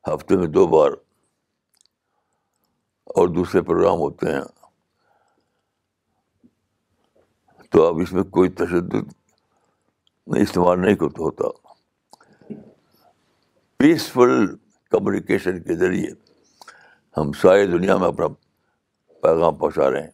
ہفتے 0.07 0.35
میں 0.37 0.45
دو 0.47 0.65
بار 0.67 0.91
اور 3.17 3.27
دوسرے 3.33 3.61
پروگرام 3.61 3.97
ہوتے 3.99 4.33
ہیں 4.33 4.41
تو 7.71 7.85
اب 7.87 7.99
اس 8.01 8.13
میں 8.13 8.23
کوئی 8.37 8.49
تشدد 8.61 9.13
نہیں 10.31 10.41
استعمال 10.43 10.79
نہیں 10.81 10.95
کرتا 11.03 11.21
ہوتا 11.23 11.49
پیسفل 13.79 14.45
کمیونیکیشن 14.91 15.61
کے 15.63 15.75
ذریعے 15.75 16.11
ہم 17.17 17.31
ساری 17.41 17.65
دنیا 17.67 17.97
میں 17.97 18.07
اپنا 18.07 18.27
پیغام 19.21 19.55
پہنچا 19.55 19.89
رہے 19.91 20.01
ہیں 20.01 20.11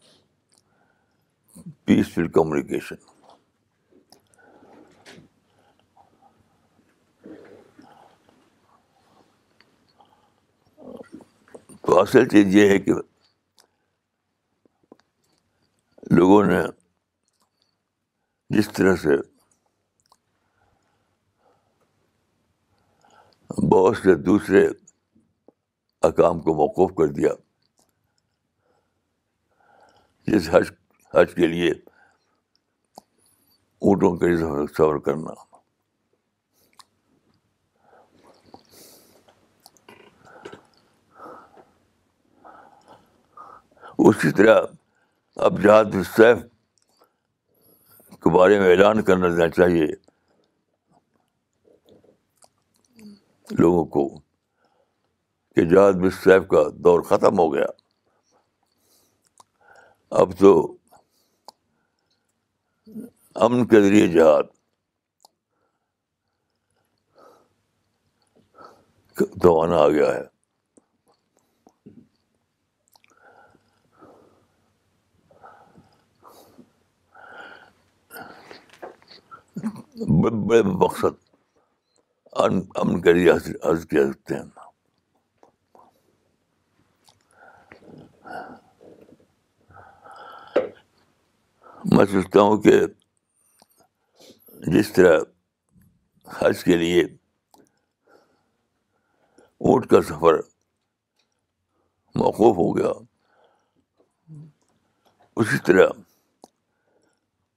پیسفل 1.85 2.27
کمیونیکیشن 2.37 3.05
تو 11.87 11.99
اصل 11.99 12.27
چیز 12.29 12.55
یہ 12.55 12.69
ہے 12.69 12.77
کہ 12.85 12.93
لوگوں 16.17 16.43
نے 16.45 16.61
جس 18.57 18.69
طرح 18.77 18.95
سے 19.03 19.15
بہت 23.73 23.97
سے 23.97 24.15
دوسرے 24.25 24.65
اقام 26.09 26.39
کو 26.47 26.55
موقوف 26.55 26.91
کر 26.97 27.11
دیا 27.19 27.31
جس 30.31 30.49
حج 30.53 30.71
حج 31.13 31.33
کے 31.35 31.47
لیے 31.55 31.71
اونٹوں 33.87 34.15
کے 34.17 34.35
سفر 34.75 34.97
کرنا 35.05 35.33
اسی 44.05 44.31
طرح 44.37 44.59
اب 45.45 45.61
جہاد 45.61 45.95
السیف 45.99 46.37
کے 48.23 48.29
بارے 48.35 48.59
میں 48.59 48.69
اعلان 48.71 49.01
کرنا 49.03 49.27
دینا 49.35 49.47
چاہیے 49.49 49.85
لوگوں 53.59 53.83
کو 53.95 54.07
کہ 55.55 55.65
جہاد 55.73 56.05
السیف 56.11 56.47
کا 56.51 56.63
دور 56.85 57.01
ختم 57.09 57.39
ہو 57.39 57.53
گیا 57.53 57.65
اب 60.21 60.37
تو 60.39 60.53
امن 63.45 63.67
کے 63.67 63.81
ذریعے 63.87 64.07
جہاد 64.17 64.55
دوانا 69.43 69.77
آ 69.83 69.89
گیا 69.89 70.13
ہے 70.13 70.25
بڑے 80.19 80.61
مقصد 80.83 81.15
امن 82.81 83.01
کے 83.01 83.11
لیے 83.13 83.31
حاصل 83.31 83.81
کیا 83.91 84.01
سکتے 84.11 84.35
ہیں 84.35 84.45
میں 91.95 92.05
سوچتا 92.11 92.41
ہوں 92.41 92.57
کہ 92.61 92.75
جس 94.75 94.91
طرح 94.93 95.17
حج 96.41 96.63
کے 96.63 96.77
لیے 96.77 97.01
اونٹ 99.63 99.87
کا 99.89 100.01
سفر 100.09 100.37
موقوف 102.21 102.55
ہو 102.57 102.75
گیا 102.77 102.91
اسی 105.41 105.57
طرح 105.65 105.87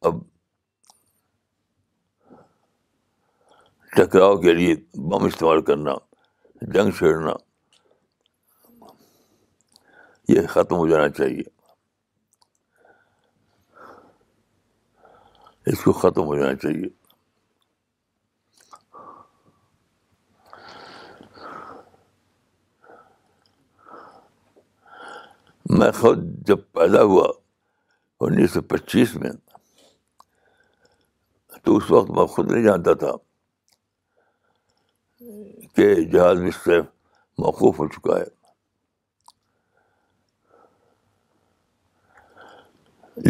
اب 0.09 0.19
ٹکراؤ 3.97 4.37
کے 4.41 4.53
لیے 4.55 4.75
بم 5.11 5.25
استعمال 5.25 5.63
کرنا 5.71 5.93
جنگ 6.75 6.91
چھیڑنا 6.99 7.33
یہ 10.29 10.47
ختم 10.49 10.77
ہو 10.77 10.87
جانا 10.89 11.09
چاہیے 11.19 11.43
اس 15.73 15.83
کو 15.85 15.93
ختم 15.93 16.25
ہو 16.27 16.37
جانا 16.39 16.55
چاہیے 16.63 16.89
میں 25.79 25.91
خود 26.01 26.23
جب 26.47 26.59
پیدا 26.75 27.03
ہوا 27.03 27.27
انیس 28.25 28.53
سو 28.53 28.61
پچیس 28.69 29.15
میں 29.23 29.31
تو 31.65 31.77
اس 31.77 31.91
وقت 31.91 32.11
میں 32.19 32.27
خود 32.37 32.51
نہیں 32.53 32.65
جانتا 32.65 32.95
تھا 33.05 33.11
کے 35.77 35.95
جہاز 36.13 36.39
اس 36.49 36.55
سے 36.65 36.79
موقوف 37.39 37.79
ہو 37.81 37.87
چکا 37.95 38.19
ہے 38.19 38.39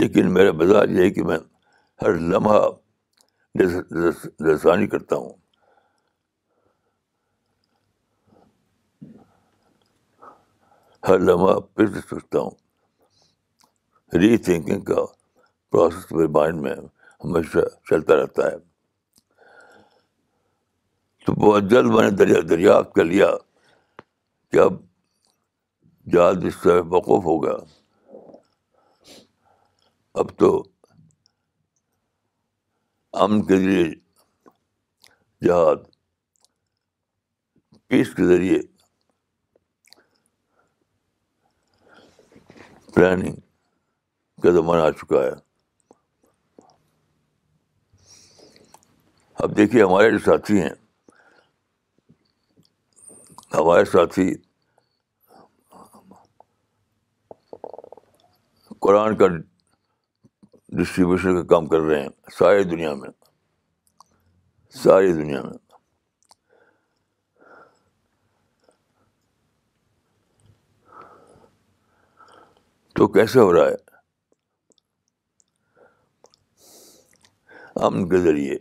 لیکن 0.00 0.32
میرا 0.34 0.52
مزاج 0.58 0.90
یہ 0.90 1.02
ہے 1.02 1.08
کہ 1.14 1.22
میں 1.30 1.38
ہر 2.02 2.12
لمحہ 2.32 2.60
کرتا 4.92 5.16
ہوں 5.16 5.32
ہر 11.08 11.18
لمحہ 11.18 11.58
پھر 11.74 11.86
سے 11.94 12.00
سوچتا 12.08 12.38
ہوں 12.40 12.50
ری 14.20 14.36
تھنکنگ 14.44 14.84
کا 14.94 15.04
پروسیس 15.70 16.10
میرے 16.12 16.28
مائنڈ 16.38 16.60
میں 16.62 16.74
ہمیشہ 17.24 17.68
چلتا 17.90 18.16
رہتا 18.22 18.50
ہے 18.50 18.56
تو 21.26 21.32
بہت 21.44 21.64
جلد 21.70 21.92
میں 21.94 22.02
نے 22.02 22.10
دریا 22.16 22.38
دریافت 22.48 22.92
کر 22.94 23.04
لیا 23.04 23.26
کہ 24.52 24.58
اب 24.60 24.74
جہاز 26.12 26.44
اس 26.46 26.54
سے 26.62 26.78
وقوف 26.92 27.24
ہو 27.24 27.42
گیا 27.42 27.56
اب 30.20 30.28
تو 30.38 30.50
امن 33.24 33.42
کے 33.46 33.56
ذریعے 33.58 33.84
جہاد 35.46 35.76
پیس 37.88 38.14
کے 38.14 38.26
ذریعے 38.26 38.58
پلاننگ 42.94 43.34
کا 44.42 44.50
زمانہ 44.52 44.82
آ 44.82 44.90
چکا 45.00 45.22
ہے 45.22 45.32
اب 49.44 49.56
دیکھیے 49.56 49.82
ہمارے 49.82 50.10
جو 50.10 50.18
ساتھی 50.24 50.60
ہیں 50.62 50.70
ہمارے 53.54 53.84
ساتھی 53.90 54.32
قرآن 58.86 59.14
کا 59.18 59.26
ڈسٹریبیوشن 60.76 61.34
کا 61.36 61.40
کام 61.54 61.66
کر 61.68 61.80
رہے 61.86 62.00
ہیں 62.02 62.08
ساری 62.38 62.62
دنیا 62.70 62.92
میں 63.00 63.10
ساری 64.82 65.10
دنیا 65.12 65.40
میں 65.42 65.52
تو 72.96 73.08
کیسے 73.12 73.38
ہو 73.40 73.52
رہا 73.52 73.68
ہے 73.68 73.76
امن 77.86 78.08
کے 78.08 78.18
ذریعے 78.22 78.56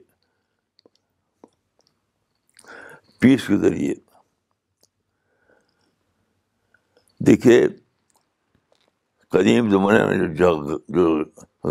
پیس 3.21 3.41
کے 3.47 3.57
ذریعے 3.61 3.93
دیکھیے 7.29 7.57
قدیم 9.33 9.69
زمانے 9.69 10.05
میں 10.17 10.27
جو 10.35 10.47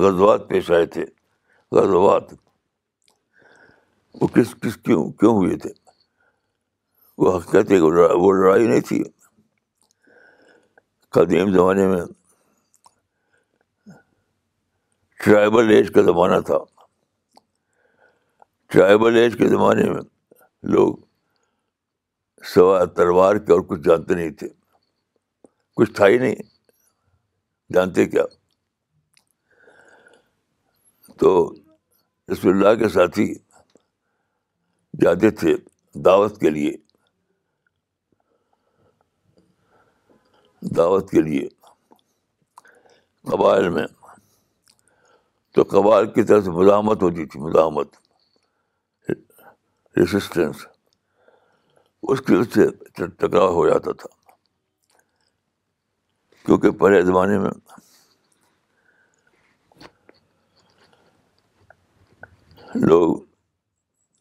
غزوات 0.03 0.47
پیش 0.49 0.71
آئے 0.77 0.85
تھے 0.95 1.05
غزوات 1.77 2.33
وہ 4.21 4.27
کس 4.35 4.55
کس 4.63 4.77
کیوں 4.85 5.03
کیوں 5.21 5.33
ہوئے 5.39 5.57
تھے 5.65 5.71
وہ 7.23 7.37
حقیقت 7.37 7.73
وہ 8.25 8.33
لڑائی 8.41 8.67
نہیں 8.67 8.81
تھی 8.89 9.03
قدیم 11.17 11.51
زمانے 11.55 11.87
میں 11.93 12.01
ٹرائبل 15.25 15.71
ایج 15.77 15.91
کا 15.95 16.03
زمانہ 16.11 16.39
تھا 16.51 16.59
ٹرائبل 18.75 19.17
ایج 19.23 19.37
کے 19.39 19.49
زمانے 19.57 19.89
میں 19.91 20.03
لوگ 20.77 20.93
سوائے 22.55 22.87
تلوار 23.01 23.37
کے 23.47 23.53
اور 23.53 23.61
کچھ 23.73 23.81
جانتے 23.89 24.15
نہیں 24.15 24.31
تھے 24.43 24.49
کچھ 25.79 25.93
تھا 25.97 26.07
ہی 26.09 26.17
نہیں 26.19 26.35
جانتے 27.75 28.05
کیا 28.13 28.23
تو 31.21 31.29
رسم 32.33 32.49
اللہ 32.49 32.75
کے 32.81 32.89
ساتھی 32.95 33.27
جاتے 35.03 35.31
تھے 35.43 35.55
دعوت 36.05 36.41
کے 36.41 36.51
لیے 36.57 36.73
دعوت 40.77 41.11
کے 41.11 41.21
لیے 41.29 41.47
قبائل 43.31 43.69
میں 43.79 43.87
تو 45.55 45.63
قبائل 45.77 46.11
کی 46.13 46.23
طرف 46.33 46.45
سے 46.45 46.51
مزاحمت 46.61 47.03
ہوتی 47.03 47.27
تھی 47.33 47.41
مزاحمت 47.47 47.97
ریسسٹینس 49.99 50.67
اس 52.11 52.21
کی 52.27 52.35
وجہ 52.35 52.51
سے 52.55 53.07
ٹکراؤ 53.07 53.55
ہو 53.55 53.69
جاتا 53.69 53.93
تھا 54.03 54.17
کیونکہ 56.49 56.71
پہلے 56.81 57.01
زمانے 57.05 57.39
میں 57.39 57.51
لوگ 62.89 63.15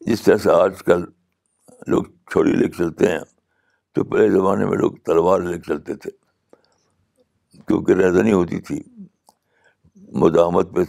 جس 0.06 0.22
طرح 0.22 0.36
سے 0.42 0.50
آج 0.52 0.82
کل 0.86 1.04
لوگ 1.92 2.04
چھوڑی 2.30 2.52
لے 2.56 2.66
کے 2.66 2.76
چلتے 2.78 3.10
ہیں 3.10 3.18
تو 3.94 4.04
پہلے 4.10 4.28
زمانے 4.36 4.66
میں 4.70 4.78
لوگ 4.78 4.96
تلوار 5.06 5.40
لے 5.46 5.56
کے 5.58 5.62
چلتے 5.66 5.94
تھے 6.02 6.10
کیونکہ 7.68 7.92
رہزنی 8.02 8.32
ہوتی 8.32 8.60
تھی 8.68 8.78
مداحمت 10.24 10.74
پہ 10.74 10.84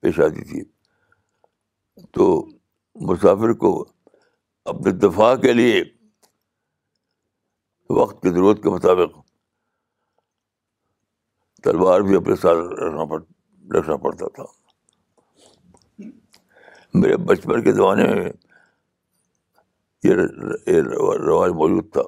پیش 0.00 0.20
آتی 0.28 0.44
تھی 0.50 0.62
تو 2.14 2.30
مسافر 3.12 3.52
کو 3.64 3.74
اپنے 4.74 4.92
دفاع 5.06 5.34
کے 5.46 5.52
لیے 5.52 5.84
وقت 8.00 8.22
کی 8.22 8.30
ضرورت 8.30 8.62
کے 8.62 8.68
مطابق 8.74 9.16
تلوار 11.66 12.00
بھی 12.08 12.14
اپنے 12.16 12.34
ساتھ 12.40 12.58
رکھنا 12.80 13.04
پڑ 13.10 13.18
رکھنا 13.76 13.96
پڑتا 14.02 14.26
تھا 14.34 14.44
میرے 16.98 17.16
بچپن 17.30 17.62
کے 17.64 17.72
زمانے 17.78 18.04
میں 18.14 18.30
یہ 20.04 20.12
رواج 20.12 21.50
موجود 21.62 21.90
تھا 21.92 22.02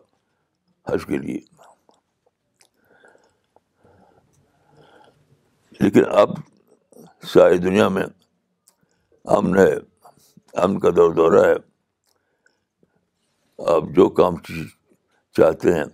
حج 0.93 1.07
کے 1.07 1.19
لیے 1.25 1.39
لیکن 5.81 6.09
اب 6.25 6.37
ساری 7.33 7.59
دنیا 7.67 7.89
میں 7.99 8.05
امن 9.39 9.59
ہے 9.59 9.71
امن 10.65 10.79
کا 10.85 10.91
دور 10.97 11.13
دورہ 11.21 11.45
ہے 11.47 11.55
آپ 13.75 13.93
جو 13.97 14.09
کام 14.23 14.37
چاہتے 14.57 15.75
ہیں 15.75 15.85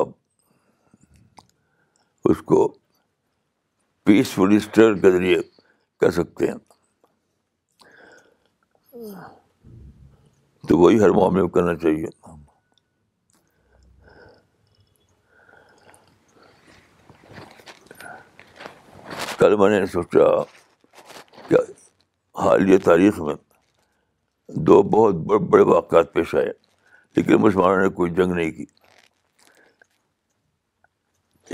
آپ 0.00 0.08
اس 2.30 2.42
کو 2.52 2.66
پیس 4.04 4.32
اسٹر 4.56 4.94
کے 5.00 5.10
ذریعے 5.10 5.38
کر 6.00 6.10
سکتے 6.16 6.46
ہیں 6.50 6.58
تو 10.68 10.78
وہی 10.78 10.98
ہر 11.02 11.10
معاملے 11.18 11.40
میں 11.42 11.48
کرنا 11.56 11.74
چاہیے 11.82 12.06
کل 19.38 19.56
میں 19.56 19.68
نے 19.78 19.84
سوچا 19.92 20.28
کہ 21.48 21.56
حالیہ 22.44 22.78
تاریخ 22.84 23.18
میں 23.26 23.34
دو 24.68 24.82
بہت 24.96 25.14
بڑے 25.26 25.38
بڑے 25.50 25.62
واقعات 25.74 26.12
پیش 26.12 26.34
آئے 26.34 26.50
لیکن 27.16 27.40
مسلمانوں 27.42 27.82
نے 27.82 27.88
کوئی 28.00 28.10
جنگ 28.14 28.32
نہیں 28.34 28.50
کی 28.58 28.64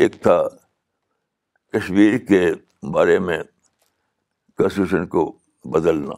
ایک 0.02 0.22
تھا 0.22 0.38
کشمیر 1.76 2.16
کے 2.28 2.40
بارے 2.92 3.18
میں 3.26 3.36
کنسٹیٹیوشن 4.58 5.06
کو 5.12 5.24
بدلنا 5.72 6.14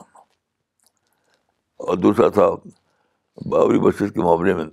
اور 1.85 1.97
دوسرا 1.97 2.29
تھا 2.39 2.47
بابری 3.51 3.79
مسجد 3.81 4.13
کے 4.15 4.21
معاملے 4.21 4.55
میں 4.55 4.65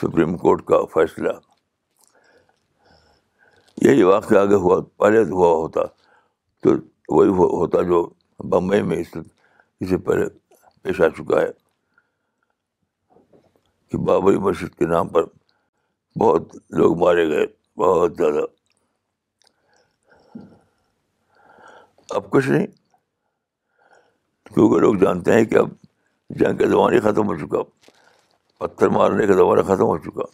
سپریم 0.00 0.36
کورٹ 0.44 0.64
کا 0.66 0.78
فیصلہ 0.94 1.32
یہی 3.86 4.02
واقعہ 4.10 4.38
آگے 4.40 4.54
ہوا 4.64 4.80
پہلے 5.02 5.18
ہوا 5.30 5.48
ہوتا 5.60 5.84
تو 6.62 6.74
وہی 7.16 7.28
ہوتا 7.58 7.82
جو 7.90 8.02
بمبئی 8.52 8.82
میں 8.92 8.96
اس 9.00 9.10
سے 9.90 9.98
پہلے 10.08 10.28
پیش 10.82 11.00
آ 11.00 11.08
چکا 11.18 11.40
ہے 11.40 11.50
کہ 13.90 13.98
بابری 14.06 14.38
مسجد 14.48 14.74
کے 14.78 14.86
نام 14.94 15.08
پر 15.18 15.24
بہت 16.20 16.56
لوگ 16.78 16.96
مارے 17.04 17.28
گئے 17.30 17.46
بہت 17.84 18.16
زیادہ 18.16 18.44
اب 22.16 22.28
کچھ 22.30 22.48
نہیں 22.48 22.66
کیونکہ 24.54 24.78
لوگ 24.80 24.94
جانتے 25.02 25.32
ہیں 25.32 25.44
کہ 25.50 25.54
اب 25.58 25.68
جنگ 26.40 26.56
کا 26.58 26.66
زمانہ 26.70 27.00
ختم 27.02 27.26
ہو 27.28 27.36
چکا 27.38 27.58
پتھر 28.58 28.88
مارنے 28.96 29.26
کا 29.26 29.34
زمانہ 29.36 29.62
ختم 29.72 29.84
ہو 29.92 29.96
چکا 30.04 30.24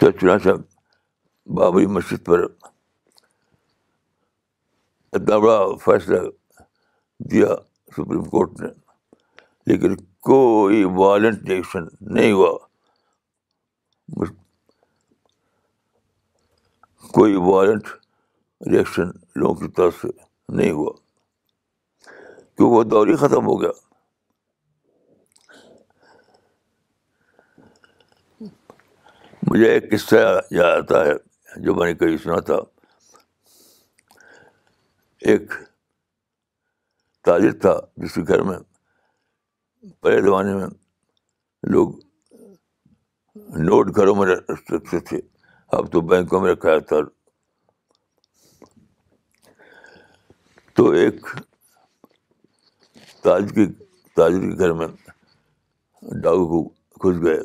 چنا 0.00 0.10
چنانچہ 0.20 0.50
بابری 1.56 1.86
مسجد 1.96 2.20
پر 2.26 2.38
اتنا 2.44 5.36
بڑا 5.38 5.58
فیصلہ 5.84 6.18
دیا 7.30 7.48
سپریم 7.96 8.24
کورٹ 8.30 8.50
نے 8.60 8.68
لیکن 9.72 9.96
کوئی 10.30 10.82
وائلنٹ 10.96 11.38
ایکشن 11.50 11.82
نہیں 12.14 12.32
ہوا 12.32 12.52
کوئی 17.14 17.34
وائلنٹ 17.46 17.88
ریئیکشن 18.70 19.08
لوگوں 19.40 19.54
کی 19.56 19.68
طرف 19.74 19.96
سے 20.00 20.08
نہیں 20.56 20.70
ہوا 20.78 20.90
کیونکہ 22.04 22.74
وہ 22.74 22.82
دور 22.94 23.06
ہی 23.08 23.14
ختم 23.16 23.46
ہو 23.46 23.60
گیا 23.60 23.70
مجھے 29.50 29.70
ایک 29.72 29.90
قصہ 29.90 30.16
یاد 30.56 30.76
آتا 30.78 31.04
ہے 31.06 31.12
جو 31.64 31.74
میں 31.74 31.86
نے 31.86 31.94
کہیں 32.00 32.16
سنا 32.22 32.38
تھا 32.50 32.56
ایک 35.32 35.52
تاجر 37.28 37.52
تھا 37.64 37.76
جس 38.04 38.14
کے 38.14 38.22
گھر 38.28 38.42
میں 38.50 38.56
پہلے 40.02 40.20
زمانے 40.22 40.54
میں 40.54 40.66
لوگ 41.76 41.94
نوٹ 43.68 43.94
گھروں 43.96 44.14
میں 44.22 44.26
رکھتے 44.34 45.00
تھے 45.10 45.20
اب 45.76 45.86
تو 45.92 46.00
بینکوں 46.08 46.40
میں 46.40 46.50
رکھا 46.52 46.72
جاتا 46.74 46.96
تو 50.76 50.88
ایک 51.00 51.26
تاج 53.22 53.50
کے 53.54 53.66
تاجر 54.16 54.40
کے 54.48 54.58
گھر 54.58 54.72
میں 54.80 54.86
ڈاکو 56.26 56.62
کو 56.62 57.10
گھس 57.10 57.22
گئے 57.24 57.38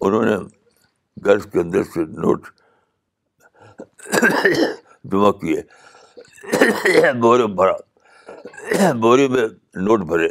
انہوں 0.00 0.24
نے 0.24 0.36
گھر 1.24 1.38
کے 1.52 1.60
اندر 1.60 1.82
سے 1.94 2.04
نوٹ 2.22 2.48
جمع 5.10 5.32
کیے 5.40 5.62
بورے 7.22 7.46
بھرا 7.60 8.92
بوری 9.02 9.28
میں 9.34 9.46
نوٹ 9.84 10.00
بھرے 10.12 10.28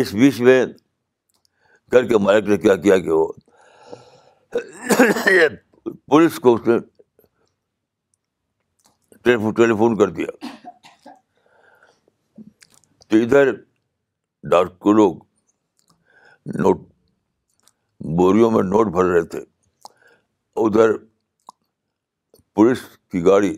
اس 0.00 0.12
بیچ 0.18 0.40
میں 0.40 0.64
کے 1.92 2.18
مالک 2.24 2.46
نے 2.48 2.56
کیا 2.58 2.74
کیا 2.84 2.96
کہ 3.06 3.10
وہ 3.10 3.26
پولیس 6.10 6.38
کو 6.44 6.54
اس 6.54 6.66
نے 6.68 6.78
ٹیلی 9.24 9.74
فون 9.78 9.96
کر 9.98 10.10
دیا 10.18 10.46
تو 13.08 13.16
ادھر 13.22 13.52
ڈاک 14.50 14.86
لوگ 14.98 15.18
نوٹ 16.64 16.80
بوریوں 18.18 18.50
میں 18.50 18.62
نوٹ 18.70 18.86
بھر 18.92 19.04
رہے 19.12 19.26
تھے 19.34 19.44
ادھر 20.64 20.96
پولیس 22.54 22.78
کی 23.10 23.24
گاڑی 23.26 23.54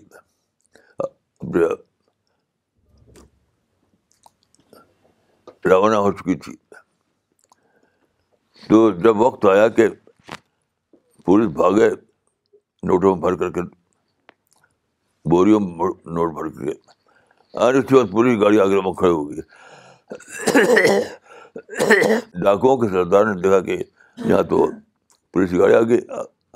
روانہ 5.71 5.97
ہو 5.97 6.11
چکی 6.13 6.35
تھی 6.45 6.55
تو 8.69 8.91
جب 9.05 9.21
وقت 9.21 9.45
آیا 9.53 9.69
کہ 9.77 9.87
پولیس 11.25 11.51
بھاگے 11.57 11.89
نوٹوں 12.89 13.15
میں 13.17 13.23
بھر 13.23 13.37
کر 13.37 13.51
کے 13.59 13.69
بوریوں 15.31 15.61
میں 15.61 15.87
نوٹ 16.17 16.33
بھر 16.35 16.49
کر 16.49 16.65
کے 16.65 16.71
اس 17.69 17.89
کے 17.89 17.95
بعد 17.97 18.11
پولیس 18.13 18.41
گاڑی 18.41 18.61
آگے 18.61 18.81
میں 18.85 18.93
کھڑے 18.99 19.11
ہو 19.11 19.29
گئی 19.31 19.41
ڈاکوؤں 22.45 22.77
کے 22.81 22.89
سردار 22.93 23.25
نے 23.27 23.41
دیکھا 23.43 23.61
کہ 23.69 23.77
یہاں 24.29 24.43
تو 24.51 24.67
پولیس 25.33 25.53
گاڑی 25.59 25.75
آگے 25.75 25.99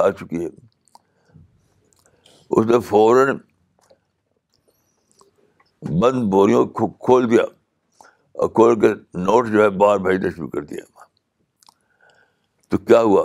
آ 0.07 0.11
چکی 0.19 0.45
ہے 0.45 0.49
اس 2.59 2.67
نے 2.67 2.81
فوراً 2.89 3.37
بند 6.01 6.25
بوریوں 6.31 6.65
کھول 6.81 7.31
دیا 7.31 7.43
اور 8.41 8.49
کھول 8.55 8.75
کے 8.81 8.89
نوٹ 9.19 9.47
جو 9.53 9.63
ہے 9.63 9.69
باہر 9.83 9.99
بھیجنا 10.01 10.29
شروع 10.35 10.49
کر 10.49 10.65
دیا 10.65 10.83
تو 12.71 12.79
کیا 12.79 13.01
ہوا 13.03 13.25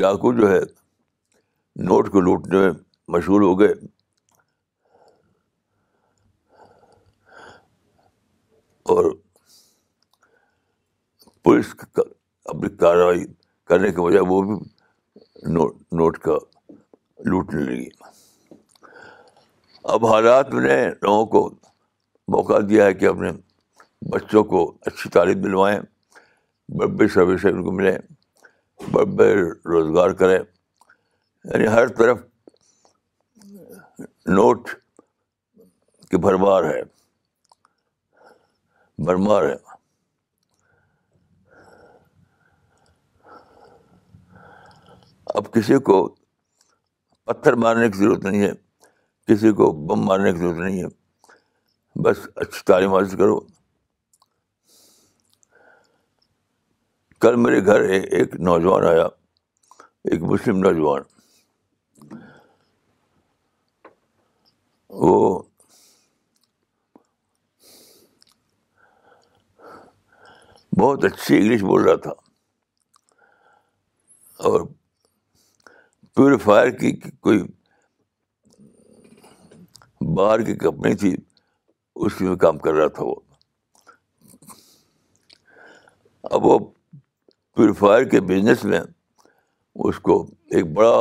ڈاکو 0.00 0.32
جو 0.40 0.50
ہے 0.50 0.58
نوٹ 1.88 2.08
کو 2.12 2.20
لوٹنے 2.20 2.58
میں 2.60 2.70
مشہور 3.16 3.40
ہو 3.48 3.58
گئے 3.60 3.72
اور 8.94 9.10
پولیس 11.44 11.74
اپنی 11.94 12.74
کارروائی 12.76 13.24
کرنے 13.68 13.92
کے 13.92 14.00
بجائے 14.02 14.24
وہ 14.32 14.42
بھی 14.48 14.58
نوٹ 15.98 16.18
کا 16.26 16.38
لوٹنے 17.30 17.62
لگی 17.70 17.88
اب 19.94 20.06
حالات 20.14 20.50
میں 20.54 20.62
نے 20.68 20.84
لوگوں 21.02 21.24
کو 21.38 21.48
موقع 22.32 22.58
دیا 22.68 22.84
ہے 22.86 22.92
کہ 22.94 23.06
اپنے 23.06 23.30
بچوں 24.10 24.42
کو 24.50 24.58
اچھی 24.86 25.10
تعلیم 25.14 25.40
دلوائیں 25.42 25.78
بڑے 26.80 27.06
سروسیں 27.14 27.50
ان 27.50 27.62
کو 27.64 27.72
ملیں 27.78 27.96
بڑے 28.92 29.32
روزگار 29.72 30.10
کریں 30.20 30.38
یعنی 30.38 31.66
ہر 31.76 31.88
طرف 32.00 32.18
نوٹ 34.38 34.68
کی 36.10 36.16
بھرمار 36.28 36.64
ہے 36.70 36.80
بھرمار 39.08 39.48
ہے 39.48 39.56
اب 45.34 45.52
کسی 45.54 45.78
کو 45.90 45.98
پتھر 47.24 47.52
مارنے 47.66 47.88
کی 47.90 47.98
ضرورت 47.98 48.24
نہیں 48.24 48.46
ہے 48.48 48.52
کسی 49.34 49.52
کو 49.62 49.72
بم 49.90 50.04
مارنے 50.06 50.32
کی 50.32 50.38
ضرورت 50.38 50.58
نہیں 50.64 50.82
ہے 50.82 50.88
بس 52.04 52.18
اچھی 52.42 52.60
تعلیم 52.66 52.92
حاصل 52.94 53.16
کرو 53.16 53.38
کل 57.20 57.36
میرے 57.42 57.64
گھر 57.66 57.80
ایک 57.90 58.34
نوجوان 58.48 58.84
آیا 58.88 59.04
ایک 60.10 60.22
مسلم 60.30 60.58
نوجوان 60.66 61.02
وہ 65.08 65.18
بہت 70.80 71.04
اچھی 71.04 71.36
انگلش 71.38 71.62
بول 71.70 71.84
رہا 71.88 71.96
تھا 72.06 72.12
اور 74.50 74.60
پیوریفائر 76.14 76.70
کی 76.78 76.92
کوئی 77.06 77.42
باہر 80.16 80.42
کی 80.44 80.54
کمپنی 80.64 80.94
تھی 81.04 81.14
اس 82.06 82.20
میں 82.20 82.34
کام 82.42 82.58
کر 82.64 82.72
رہا 82.74 82.86
تھا 82.96 83.04
وہ 83.04 83.14
اب 86.36 86.44
وہ 86.46 86.58
پیوریفائر 86.68 88.04
کے 88.14 88.20
بزنس 88.30 88.64
میں 88.70 88.80
اس 89.88 89.98
کو 90.08 90.14
ایک 90.56 90.72
بڑا 90.78 90.94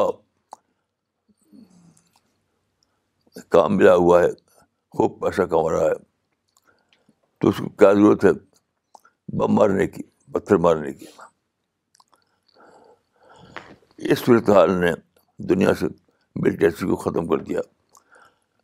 کام 3.56 3.78
ملا 3.78 3.96
ہوا 3.96 4.22
ہے 4.24 4.30
خوب 4.98 5.20
پیسہ 5.22 5.42
کما 5.56 5.72
رہا 5.72 5.86
ہے 5.88 5.96
تو 7.42 7.50
اس 7.50 7.58
کو 7.58 7.70
کیا 7.70 7.94
ضرورت 7.94 8.26
ہے 8.26 8.32
بم 9.38 9.56
مارنے 9.56 9.88
کی 9.96 10.04
پتھر 10.34 10.58
مارنے 10.68 10.92
کی 11.00 11.06
اس 14.12 14.20
صورتحال 14.26 14.72
نے 14.86 14.92
دنیا 15.50 15.74
سے 15.80 15.86
ملٹنسی 16.44 16.88
کو 16.88 16.96
ختم 17.10 17.28
کر 17.28 17.44
دیا 17.50 17.62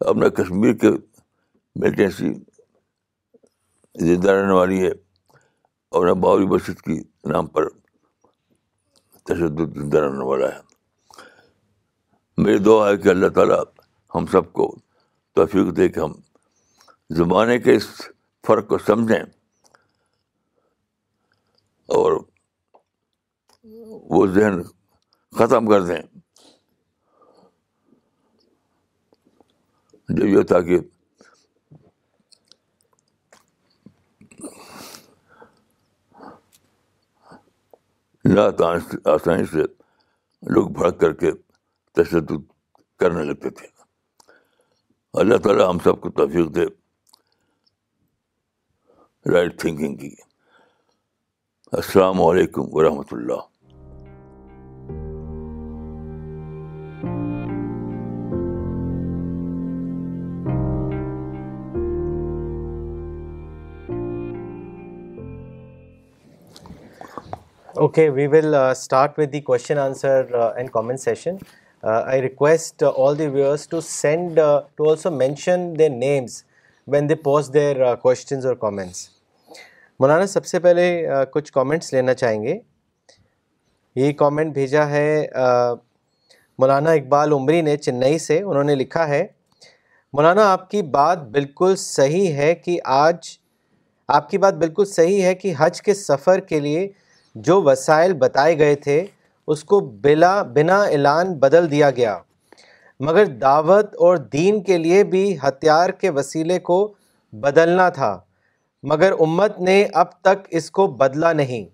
اپنا 0.10 0.30
کشمیر 0.44 0.74
کے 0.82 0.90
بیٹی 1.82 2.04
ایسی 2.04 2.34
زندہ 4.08 4.32
رہنے 4.32 4.54
والی 4.54 4.80
ہے 4.86 4.90
اور 5.96 6.08
باوری 6.26 6.46
بشد 6.48 6.82
کی 6.82 6.98
نام 7.32 7.48
پر 7.56 7.68
تشدد 9.30 9.76
زندہ 9.80 9.98
رہنے 10.06 10.26
والا 10.26 10.48
ہے 10.56 10.62
میری 12.44 12.58
دعا 12.68 12.88
ہے 12.90 12.96
کہ 12.98 13.10
اللہ 13.10 13.30
تعالیٰ 13.36 13.58
ہم 14.16 14.26
سب 14.32 14.52
کو 14.54 14.68
توفیق 15.36 15.76
دے 15.78 15.88
کہ 15.90 16.00
ہم 16.00 16.12
زمانے 17.18 17.58
کے 17.66 17.76
اس 17.76 17.90
فرق 18.48 18.68
کو 18.68 18.78
سمجھیں 18.86 19.20
اور 22.00 22.20
وہ 24.16 24.26
ذہن 24.36 24.62
ختم 25.38 25.68
کر 25.70 25.82
دیں 25.86 26.02
جو 30.18 30.26
یہ 30.38 30.44
تھا 30.50 30.62
کہ 30.62 30.80
آسانی 38.34 39.46
سے 39.52 39.64
لوگ 40.54 40.70
بھڑک 40.78 41.00
کر 41.00 41.14
کے 41.20 41.32
تشدد 41.96 42.52
کرنے 43.00 43.24
لگتے 43.24 43.50
تھے 43.58 43.68
اللہ 45.22 45.38
تعالیٰ 45.44 45.68
ہم 45.70 45.78
سب 45.84 46.00
کو 46.02 46.10
توفیق 46.20 46.48
دے 46.56 46.66
رائٹ 49.34 49.60
تھنکنگ 49.62 49.96
کی 49.98 50.14
السلام 51.78 52.22
علیکم 52.22 52.74
ورحمۃ 52.76 53.12
اللہ 53.16 53.46
okay 67.86 68.08
we 68.10 68.26
will 68.28 68.54
start 68.56 69.18
with 69.20 69.32
the 69.34 69.40
question 69.48 69.78
answer 69.80 70.34
and 70.36 70.70
comment 70.74 71.00
session 71.00 71.36
I 71.90 72.22
request 72.22 72.84
all 72.84 73.18
the 73.20 73.28
viewers 73.34 73.68
to 73.70 73.80
send 73.88 74.40
to 74.76 74.90
also 74.90 75.12
mention 75.18 75.68
their 75.80 75.90
names 75.90 76.42
when 76.94 77.10
they 77.10 77.16
pose 77.26 77.50
their 77.54 77.84
questions 78.04 78.46
اور 78.46 78.56
کامنٹس 78.64 79.08
مولانا 80.00 80.26
سب 80.34 80.46
سے 80.52 80.60
پہلے 80.66 80.86
کچھ 81.32 81.52
comments 81.60 81.94
لینا 81.94 82.14
چاہیں 82.24 82.42
گے 82.44 82.58
یہ 84.02 84.12
کامنٹ 84.24 84.54
بھیجا 84.54 84.88
ہے 84.90 85.08
مولانا 86.60 86.92
اقبال 87.02 87.34
عمری 87.40 87.62
نے 87.70 87.78
چنئی 87.86 88.18
سے 88.28 88.42
انہوں 88.44 88.64
نے 88.72 88.76
لکھا 88.84 89.08
ہے 89.08 89.26
مولانا 90.14 90.52
آپ 90.54 90.70
کی 90.72 90.82
بات 91.00 91.30
بالکل 91.38 91.76
صحیح 91.86 92.34
ہے 92.42 92.54
کہ 92.66 92.80
آج 93.08 93.38
آپ 94.20 94.30
کی 94.30 94.38
بات 94.46 94.54
بالکل 94.68 94.86
صحیح 94.98 95.24
ہے 95.26 95.36
کہ 95.46 95.54
حج 95.60 95.82
کے 95.82 95.94
سفر 96.04 96.40
کے 96.50 96.60
لیے 96.70 96.88
جو 97.48 97.62
وسائل 97.64 98.14
بتائے 98.20 98.58
گئے 98.60 98.76
تھے 98.84 99.04
اس 99.54 99.64
کو 99.72 99.80
بلا 100.04 100.42
بنا 100.54 100.78
اعلان 100.84 101.34
بدل 101.40 101.70
دیا 101.72 101.90
گیا 101.98 102.18
مگر 103.06 103.26
دعوت 103.42 103.96
اور 104.06 104.18
دین 104.34 104.62
کے 104.64 104.78
لیے 104.78 105.04
بھی 105.14 105.26
ہتھیار 105.44 105.90
کے 106.02 106.10
وسیلے 106.18 106.60
کو 106.70 106.78
بدلنا 107.46 107.88
تھا 107.98 108.18
مگر 108.92 109.12
امت 109.28 109.60
نے 109.68 109.84
اب 110.02 110.12
تک 110.24 110.48
اس 110.60 110.70
کو 110.72 110.88
بدلا 111.02 111.34
نہیں 111.42 111.66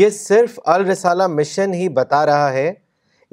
یہ 0.00 0.10
صرف 0.18 0.58
الرسالہ 0.74 1.26
مشن 1.36 1.74
ہی 1.74 1.88
بتا 1.98 2.24
رہا 2.26 2.52
ہے 2.52 2.72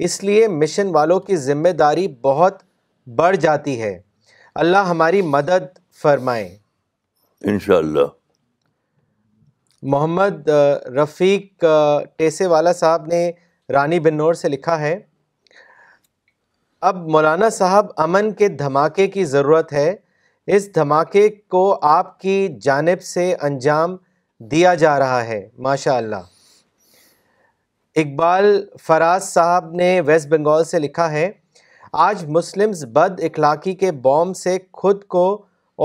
اس 0.08 0.22
لیے 0.24 0.48
مشن 0.48 0.94
والوں 0.94 1.20
کی 1.28 1.36
ذمہ 1.46 1.68
داری 1.78 2.06
بہت 2.22 2.62
بڑھ 3.18 3.36
جاتی 3.46 3.80
ہے 3.82 3.98
اللہ 4.64 4.88
ہماری 4.92 5.22
مدد 5.36 5.72
فرمائیں 6.02 6.48
انشاءاللہ 7.50 8.06
محمد 9.82 10.48
رفیق 10.98 11.64
ٹیسے 12.18 12.46
والا 12.48 12.72
صاحب 12.72 13.06
نے 13.06 13.30
رانی 13.72 13.98
بنور 14.00 14.34
سے 14.34 14.48
لکھا 14.48 14.78
ہے 14.80 14.96
اب 16.90 16.96
مولانا 17.10 17.48
صاحب 17.52 17.86
امن 18.02 18.32
کے 18.34 18.48
دھماکے 18.58 19.06
کی 19.08 19.24
ضرورت 19.24 19.72
ہے 19.72 19.94
اس 20.56 20.74
دھماکے 20.74 21.28
کو 21.50 21.68
آپ 21.86 22.18
کی 22.20 22.36
جانب 22.62 23.02
سے 23.02 23.32
انجام 23.48 23.96
دیا 24.50 24.74
جا 24.84 24.98
رہا 24.98 25.24
ہے 25.26 25.46
ماشاء 25.66 25.96
اللہ 25.96 26.24
اقبال 28.00 28.46
فراز 28.86 29.24
صاحب 29.28 29.70
نے 29.74 30.00
ویسٹ 30.06 30.28
بنگال 30.28 30.64
سے 30.70 30.78
لکھا 30.78 31.10
ہے 31.12 31.30
آج 32.08 32.24
مسلمز 32.36 32.84
بد 32.92 33.20
اخلاقی 33.30 33.72
کے 33.84 33.92
بوم 34.08 34.32
سے 34.44 34.56
خود 34.82 35.04
کو 35.16 35.26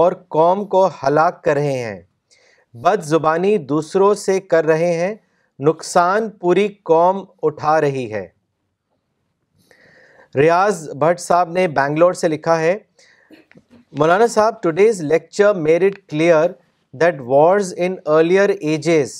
اور 0.03 0.11
قوم 0.37 0.65
کو 0.75 0.87
ہلاک 1.03 1.43
کر 1.43 1.53
رہے 1.57 1.77
ہیں 1.79 2.01
بد 2.83 3.01
زبانی 3.03 3.57
دوسروں 3.69 4.13
سے 4.15 4.39
کر 4.39 4.65
رہے 4.65 4.91
ہیں 4.97 5.13
نقصان 5.67 6.29
پوری 6.41 6.67
قوم 6.89 7.17
اٹھا 7.43 7.79
رہی 7.81 8.05
ہے 8.13 8.25
ریاض 10.41 10.87
بھٹ 10.99 11.19
صاحب 11.19 11.49
نے 11.51 11.67
بینگلور 11.77 12.13
سے 12.19 12.27
لکھا 12.27 12.59
ہے 12.59 12.77
مولانا 13.99 14.27
صاحب 14.35 14.61
today's 14.63 15.01
lecture 15.03 15.53
made 15.67 15.85
it 15.85 15.97
clear 16.09 16.49
that 17.01 17.15
wars 17.31 17.73
in 17.77 17.95
earlier 18.13 18.49
ages 18.59 19.13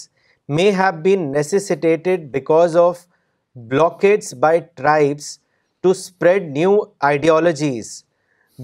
may 0.56 0.70
have 0.78 1.02
been 1.04 1.32
necessitated 1.32 2.08
because 2.32 2.78
of 2.82 3.06
blockades 3.72 4.34
by 4.40 4.60
tribes 4.76 5.38
to 5.84 5.90
spread 5.92 6.50
new 6.58 6.78
ideologies 7.10 7.92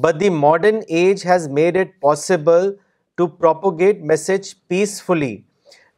but 0.04 0.20
the 0.20 0.30
modern 0.40 0.80
age 0.88 1.26
has 1.30 1.48
made 1.60 1.78
it 1.80 2.00
possible 2.02 2.70
to 3.18 3.26
propagate 3.28 4.02
message 4.10 4.54
peacefully 4.68 5.36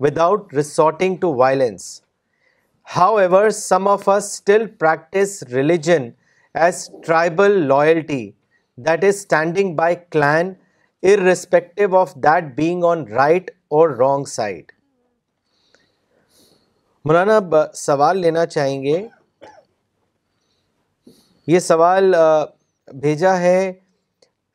without 0.03 0.53
resorting 0.53 1.15
to 1.21 1.34
violence 1.36 1.86
however 3.23 3.49
some 3.58 3.88
of 3.88 4.08
us 4.10 4.32
still 4.32 4.65
practice 4.79 5.41
religion 5.53 6.10
as 6.65 6.88
tribal 7.05 7.60
loyalty 7.67 8.23
that 8.86 9.03
is 9.03 9.15
standing 9.15 9.75
by 9.75 9.95
clan 10.12 10.53
irrespective 11.25 11.97
of 11.99 12.13
that 12.23 12.53
being 12.58 12.84
on 12.91 13.05
right 13.17 13.51
or 13.77 13.89
wrong 13.99 14.25
side 14.36 14.71
Maulana 17.05 17.36
اب 17.38 17.55
سوال 17.86 18.19
لینا 18.21 18.45
چاہیں 18.45 18.82
گے 18.84 19.01
یہ 21.47 21.60
سوال 21.67 22.13
بھیجا 23.01 23.38
ہے 23.41 23.71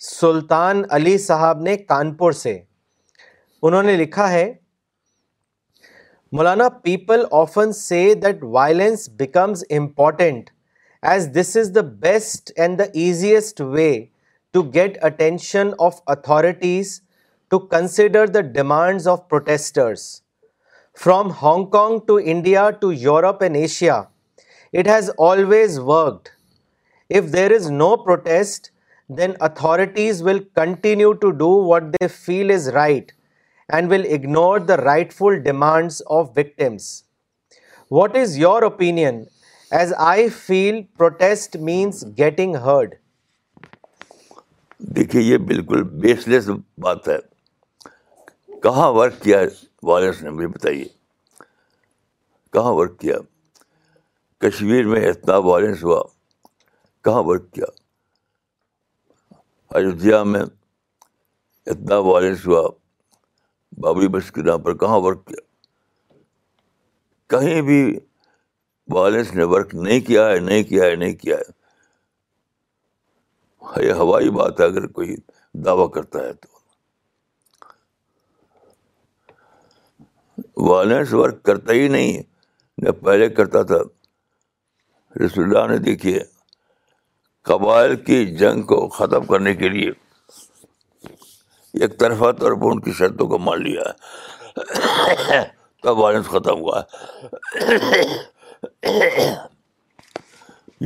سلطان 0.09 0.83
علی 0.95 1.17
صاحب 1.19 1.61
نے 1.65 1.77
کانپور 1.91 2.33
سے 2.41 2.53
انہوں 3.67 3.83
نے 3.83 3.93
لکھا 3.97 4.29
ہے 4.31 4.53
Maulana 6.37 6.69
people 6.83 7.23
often 7.41 7.73
say 7.73 8.01
that 8.23 8.43
violence 8.57 9.09
becomes 9.19 9.63
important 9.77 10.51
as 11.13 11.29
this 11.41 11.57
is 11.61 11.75
the 11.75 11.81
best 12.03 12.53
and 12.57 12.79
the 12.79 12.85
easiest 13.05 13.61
way 13.79 13.89
to 14.53 14.63
get 14.75 14.99
attention 15.05 15.71
of 15.87 16.01
authorities 16.17 17.01
to 17.51 17.59
consider 17.75 18.27
the 18.35 18.41
demands 18.59 19.09
of 19.09 19.27
protesters 19.29 20.07
from 21.05 21.31
Hong 21.43 21.65
Kong 21.79 21.99
to 22.09 22.19
India 22.25 22.69
to 22.81 22.93
Europe 23.09 23.43
and 23.43 23.57
Asia 23.57 23.97
it 24.79 24.89
has 24.97 25.11
always 25.31 25.79
worked 25.87 26.29
if 27.19 27.33
there 27.33 27.53
is 27.59 27.71
no 27.71 27.95
protest 28.05 28.73
then 29.17 29.33
authorities 29.47 30.21
will 30.23 30.39
continue 30.57 31.13
to 31.23 31.31
do 31.31 31.49
what 31.69 31.83
they 31.93 32.07
feel 32.09 32.51
is 32.51 32.69
right 32.75 33.11
and 33.77 33.91
will 33.93 34.05
ignore 34.13 34.59
the 34.69 34.77
rightful 35.15 35.37
demands 35.43 36.01
of 36.19 36.29
victims 36.37 36.83
what 37.99 38.17
is 38.17 38.37
your 38.39 38.63
opinion 38.63 38.99
as 38.99 39.93
I 40.07 40.29
feel 40.47 40.81
protest 40.99 41.57
means 41.71 42.05
getting 42.19 42.55
heard 42.65 42.95
دیکھیے 44.97 45.23
یہ 45.23 45.39
بالکل 45.53 45.83
بیس 46.05 46.27
لیس 46.29 46.49
بات 46.83 47.09
ہے 47.09 47.19
کہاں 48.63 48.91
work 48.93 49.21
کیا 49.23 49.41
violence 49.87 50.23
نے 50.23 50.31
مجھے 50.31 50.49
بتائیے 50.49 50.85
کہاں 52.53 52.73
ورک 52.75 52.99
کیا 53.01 53.17
کشمیر 54.49 54.87
میں 54.87 55.07
اتنا 55.11 55.37
وائلنس 55.51 55.85
ہوا 55.85 56.03
کہاں 57.05 57.23
ورک 57.23 57.51
کیا 57.53 57.67
ایودھیا 59.79 60.19
میں 60.25 60.41
اتنا 61.71 61.97
وائلنس 62.09 62.43
ہوا 62.47 62.61
بابری 63.83 64.09
بس 64.17 64.31
کے 64.33 64.41
نام 64.49 64.59
پر 64.63 64.73
کہاں 64.79 64.99
ورک 65.05 65.21
کیا 65.27 65.39
کہیں 67.31 67.61
بھی 67.69 67.79
وائلنس 68.95 69.29
نے 69.35 69.45
ورک 69.53 69.69
نہیں 69.75 70.01
کیا 70.07 70.23
ہے 70.31 70.37
نہیں 70.49 70.63
کیا 70.69 70.83
ہے 70.87 70.95
نہیں 71.01 71.15
کیا 71.23 71.37
ہے 71.39 71.47
یہ 73.87 73.93
ہوائی 74.03 74.29
بات 74.39 74.53
ہے 74.61 74.65
اگر 74.67 74.85
کوئی 74.99 75.11
دعویٰ 75.65 75.89
کرتا 75.95 76.19
ہے 76.27 76.33
تو 76.43 76.49
وائلنس 80.71 81.09
ورک 81.23 81.37
کرتا 81.51 81.71
ہی 81.81 81.87
نہیں 81.97 82.13
پہلے 83.03 83.27
کرتا 83.41 83.63
تھا 83.73 83.79
رسول 85.25 85.43
اللہ 85.45 85.65
نے 85.73 85.79
دیکھیے 85.85 86.19
قبائل 87.49 87.95
کی 88.05 88.25
جنگ 88.37 88.63
کو 88.69 88.87
ختم 88.99 89.25
کرنے 89.31 89.55
کے 89.55 89.69
لیے 89.69 89.91
ایک 91.83 91.99
طرفہ 92.01 92.31
طور 92.41 92.53
پر 92.61 92.71
ان 92.73 92.81
کی 92.81 92.93
شرطوں 92.99 93.27
کو 93.29 93.39
مان 93.39 93.63
لیا 93.63 93.83
ہے 95.29 95.43
تب 95.83 95.99
وائلنس 95.99 96.27
ختم 96.37 96.61
ہوا 96.61 96.81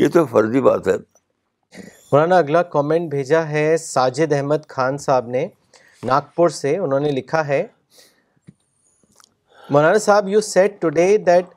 یہ 0.03 0.09
تو 0.15 0.25
فرضی 0.33 0.61
بات 0.69 0.89
ہے 0.89 0.97
مولانا 2.13 2.37
اگلا 2.39 2.63
کامنٹ 2.75 3.11
بھیجا 3.11 3.47
ہے 3.49 3.65
ساجد 3.85 4.33
احمد 4.33 4.67
خان 4.69 4.99
صاحب 4.99 5.27
نے 5.37 5.47
ناگپور 6.07 6.49
سے 6.63 6.77
انہوں 6.79 7.01
نے 7.01 7.11
لکھا 7.21 7.47
ہے 7.47 7.67
مولانا 9.71 9.99
صاحب 10.09 10.29
you 10.29 10.41
said 10.49 10.81
today 10.83 11.07
that 11.27 11.55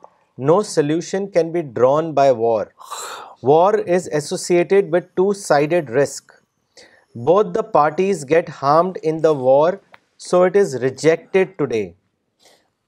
no 0.50 0.60
solution 0.74 1.26
can 1.30 1.52
be 1.52 1.62
drawn 1.74 2.12
by 2.14 2.30
war 2.36 2.66
War 3.50 3.78
is 3.94 4.06
associated 4.06 4.92
with 4.92 5.06
two-sided 5.16 5.88
risk. 5.90 6.32
Both 7.16 7.54
the 7.54 7.64
parties 7.76 8.22
get 8.24 8.48
harmed 8.48 8.98
in 9.02 9.20
the 9.22 9.32
war, 9.34 9.80
so 10.16 10.44
it 10.44 10.54
is 10.54 10.74
rejected 10.80 11.56
today. 11.58 11.96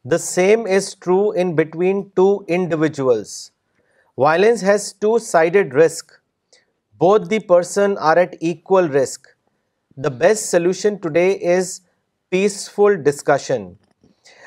The 0.04 0.20
same 0.20 0.68
is 0.76 0.94
true 0.94 1.32
in 1.32 1.56
between 1.56 2.12
two 2.20 2.44
individuals. 2.46 3.50
Violence 4.16 4.60
has 4.60 4.92
two-sided 4.92 5.74
risk. 5.74 6.12
Both 6.98 7.28
the 7.30 7.40
person 7.40 7.96
are 7.98 8.18
at 8.18 8.36
equal 8.40 8.88
risk. 8.88 9.30
The 9.96 10.12
best 10.24 10.50
solution 10.50 11.00
today 11.00 11.32
is 11.32 11.80
peaceful 12.30 12.96
discussion. 13.10 13.66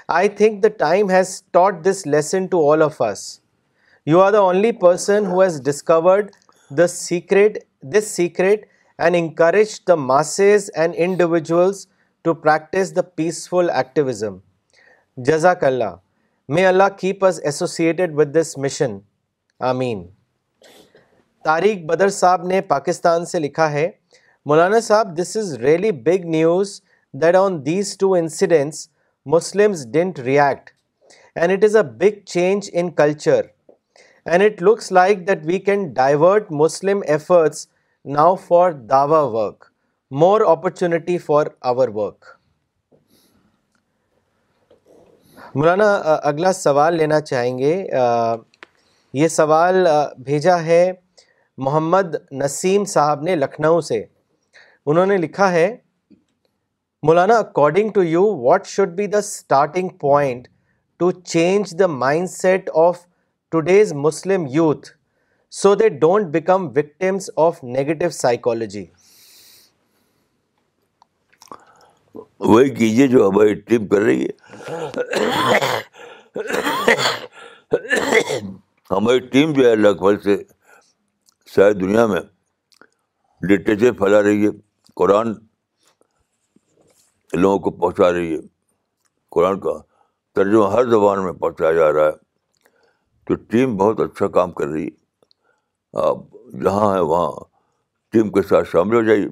I 0.08 0.30
think 0.30 0.62
the 0.62 0.74
time 0.86 1.10
has 1.10 1.44
taught 1.52 1.84
this 1.84 2.06
lesson 2.06 2.48
to 2.56 2.64
all 2.70 2.88
of 2.92 3.02
us. 3.02 3.36
You 4.12 4.20
are 4.22 4.32
the 4.32 4.40
only 4.42 4.72
person 4.82 5.26
who 5.26 5.40
has 5.42 5.56
discovered 5.64 6.30
the 6.78 6.86
secret 6.88 7.58
this 7.94 8.06
secret 8.16 8.66
and 9.04 9.16
encourage 9.16 9.70
the 9.88 9.96
masses 10.04 10.70
and 10.82 10.94
individuals 11.06 11.86
to 12.24 12.34
practice 12.44 12.96
the 12.96 13.02
peaceful 13.16 13.70
activism 13.70 14.38
جزاک 15.30 15.64
اللہ 15.64 15.96
may 16.56 16.66
Allah 16.68 16.90
keep 17.00 17.26
us 17.26 17.40
associated 17.52 18.14
with 18.20 18.34
this 18.38 18.58
mission 18.68 18.98
آمین 19.72 20.06
طارق 21.46 21.86
بدر 21.90 22.10
صاحب 22.22 22.46
نے 22.52 22.62
پاکستان 22.72 23.26
سے 23.34 23.40
لکھا 23.40 23.70
ہے 23.72 23.90
مولانا 24.50 24.80
صاحب 24.88 25.16
this 25.22 25.36
is 25.44 25.54
really 25.64 25.92
big 26.08 26.26
news 26.38 26.80
that 27.24 27.36
on 27.44 27.66
these 27.66 27.96
two 28.00 28.14
incidents 28.24 28.88
Muslims 29.36 29.86
didn't 30.00 30.20
react 30.32 30.70
and 31.38 31.52
it 31.58 31.64
is 31.70 31.76
a 31.76 31.84
big 32.00 32.26
change 32.26 32.70
in 32.74 32.92
culture 33.04 33.46
and 34.32 34.44
it 34.44 34.62
looks 34.70 34.92
like 34.92 35.20
that 35.28 35.46
we 35.46 35.58
can 35.68 35.88
divert 35.96 36.52
Muslim 36.62 37.02
efforts 37.10 37.66
now 38.16 38.34
for 38.48 38.72
dawah 38.90 39.20
work 39.36 39.64
more 40.24 40.42
opportunity 40.48 41.18
for 41.28 41.48
our 41.72 41.88
work 41.96 42.26
Maulana 45.56 45.92
اگلا 46.30 46.52
سوال 46.54 46.96
لینا 46.98 47.20
چاہیں 47.22 47.58
گے 47.60 47.74
یہ 49.22 49.28
سوال 49.36 49.86
بھیجا 50.26 50.62
ہے 50.64 50.84
محمد 51.68 52.16
نسیم 52.44 52.86
صاحب 52.96 53.22
نے 53.30 53.36
لکھنؤ 53.36 53.80
سے 53.92 54.04
انہوں 54.92 55.06
نے 55.14 55.18
لکھا 55.18 55.52
ہے 55.52 55.68
Maulana 57.08 57.38
according 57.40 57.92
to 57.96 58.04
you 58.04 58.24
what 58.44 58.66
should 58.76 58.96
be 58.96 59.08
the 59.08 59.18
starting 59.28 59.90
point 60.02 60.48
to 61.00 61.12
change 61.26 61.80
the 61.80 61.88
mindset 62.30 62.70
of 62.88 63.06
today's 63.52 63.92
Muslim 64.04 64.46
youth 64.52 64.88
so 65.58 65.74
they 65.82 65.88
don't 66.00 66.26
become 66.32 66.66
victims 66.76 67.30
of 67.44 67.64
negative 67.64 68.10
psychology 68.18 68.84
وہی 72.50 72.70
کیجیے 72.76 73.08
جو 73.14 73.28
ہماری 73.30 73.54
ٹیم 73.70 73.88
کر 73.92 74.02
رہی 74.02 74.26
ہے 74.26 75.02
ہماری 78.96 79.20
ٹیم 79.32 79.54
جو 79.54 79.70
ہے 79.70 79.76
لگ 79.76 80.02
بھگ 80.04 80.22
سے 80.24 80.38
شاید 81.56 81.80
دنیا 81.82 82.06
میں 82.14 82.22
لٹریچر 83.50 83.92
پھیلا 84.04 84.22
رہی 84.24 84.46
ہے 84.46 84.52
قرآن 85.00 85.34
لوگوں 87.42 87.58
کو 87.66 87.72
پہنچا 87.80 88.12
رہی 88.12 88.34
ہے 88.36 88.42
قرآن 89.36 89.60
کا 89.60 89.78
ترجمہ 90.36 90.72
ہر 90.74 90.90
زبان 90.90 91.24
میں 91.24 91.34
پہنچایا 91.34 91.72
جا 91.78 91.92
رہا 91.94 92.06
ہے 92.08 92.26
تو 93.28 93.36
ٹیم 93.52 93.76
بہت 93.78 94.00
اچھا 94.00 94.28
کام 94.36 94.52
کر 94.60 94.68
رہی 94.68 94.84
ہے 94.84 96.02
آپ 96.08 96.18
جہاں 96.64 96.94
ہیں 96.94 97.00
وہاں 97.10 97.32
ٹیم 98.12 98.30
کے 98.32 98.42
ساتھ 98.50 98.68
شامل 98.72 98.96
ہو 98.96 99.02
جائیے 99.08 99.26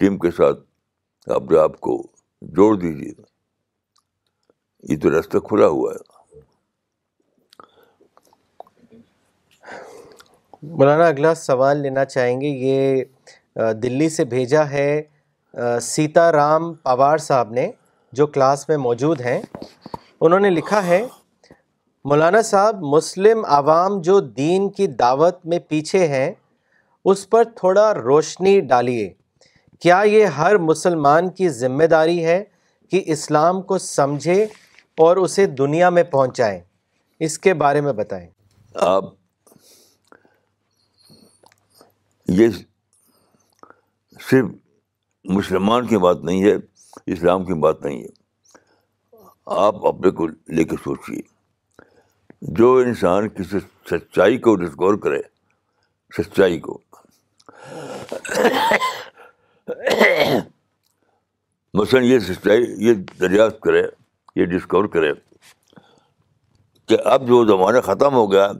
ٹیم 0.00 0.16
کے 0.18 0.30
ساتھ 0.36 1.28
اپنے 1.34 1.58
آپ 1.58 1.78
کو 1.86 1.94
جوڑ 2.56 2.74
دیجیے 2.80 3.12
یہ 4.92 4.96
تو 5.02 5.10
راستہ 5.16 5.38
کھلا 5.48 5.66
ہوا 5.76 5.92
ہے 5.94 6.14
مولانا 10.78 11.06
اگلا 11.06 11.34
سوال 11.34 11.78
لینا 11.82 12.04
چاہیں 12.04 12.40
گے 12.40 12.48
یہ 12.66 13.72
دلی 13.82 14.08
سے 14.16 14.24
بھیجا 14.34 14.68
ہے 14.70 14.88
سیتا 15.82 16.30
رام 16.32 16.72
پوار 16.88 17.18
صاحب 17.28 17.50
نے 17.60 17.70
جو 18.20 18.26
کلاس 18.36 18.68
میں 18.68 18.76
موجود 18.88 19.20
ہیں 19.30 19.40
انہوں 19.94 20.40
نے 20.40 20.50
لکھا 20.50 20.84
ہے 20.86 21.04
مولانا 22.10 22.40
صاحب 22.46 22.82
مسلم 22.90 23.44
عوام 23.54 23.98
جو 24.08 24.18
دین 24.34 24.68
کی 24.72 24.86
دعوت 24.98 25.38
میں 25.52 25.58
پیچھے 25.68 26.06
ہیں 26.08 26.28
اس 27.12 27.28
پر 27.30 27.44
تھوڑا 27.56 27.86
روشنی 27.94 28.60
ڈالیے 28.72 29.08
کیا 29.82 30.00
یہ 30.10 30.26
ہر 30.40 30.56
مسلمان 30.68 31.30
کی 31.40 31.48
ذمہ 31.62 31.84
داری 31.90 32.24
ہے 32.24 32.42
کہ 32.90 33.02
اسلام 33.16 33.60
کو 33.72 33.78
سمجھے 33.86 34.42
اور 35.06 35.16
اسے 35.24 35.46
دنیا 35.62 35.88
میں 35.96 36.02
پہنچائیں 36.14 36.60
اس 37.26 37.38
کے 37.46 37.54
بارے 37.66 37.80
میں 37.88 37.92
بتائیں 38.04 38.26
آپ 38.92 39.04
یہ 42.40 42.48
صرف 44.30 44.50
مسلمان 45.38 45.86
کی 45.86 45.98
بات 46.08 46.24
نہیں 46.30 46.42
ہے 46.50 46.54
اسلام 47.16 47.44
کی 47.46 47.58
بات 47.68 47.84
نہیں 47.84 48.02
ہے 48.02 49.24
آپ 49.66 49.86
اپنے 49.86 50.10
کو 50.20 50.26
لے 50.58 50.64
کے 50.64 50.76
سوچیے 50.84 51.34
جو 52.56 52.74
انسان 52.80 53.28
کسی 53.28 53.58
سچائی 53.90 54.38
کو 54.46 54.54
ڈسکور 54.56 54.96
کرے 55.02 55.18
سچائی 56.16 56.58
کو 56.60 56.78
مثلاً 61.78 62.02
یہ 62.04 62.18
سچائی 62.28 62.64
یہ 62.86 62.94
دریافت 63.20 63.60
کرے 63.60 63.82
یہ 64.40 64.44
ڈسکور 64.46 64.84
کرے 64.94 65.12
کہ 66.88 66.96
اب 67.12 67.26
جو 67.28 67.44
زمانہ 67.46 67.80
ختم 67.84 68.14
ہو 68.14 68.30
گیا 68.32 68.50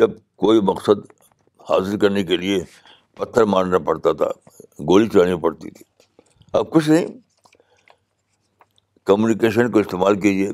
جب 0.00 0.10
کوئی 0.44 0.60
مقصد 0.64 1.10
حاصل 1.70 1.98
کرنے 1.98 2.22
کے 2.24 2.36
لیے 2.36 2.58
پتھر 3.18 3.44
مارنا 3.54 3.78
پڑتا 3.86 4.12
تھا 4.20 4.28
گولی 4.88 5.08
چلانی 5.12 5.38
پڑتی 5.42 5.70
تھی 5.70 5.84
اب 6.58 6.70
کچھ 6.72 6.88
نہیں 6.88 7.06
کمیونیکیشن 9.06 9.70
کو 9.70 9.78
استعمال 9.78 10.20
کیجیے 10.20 10.50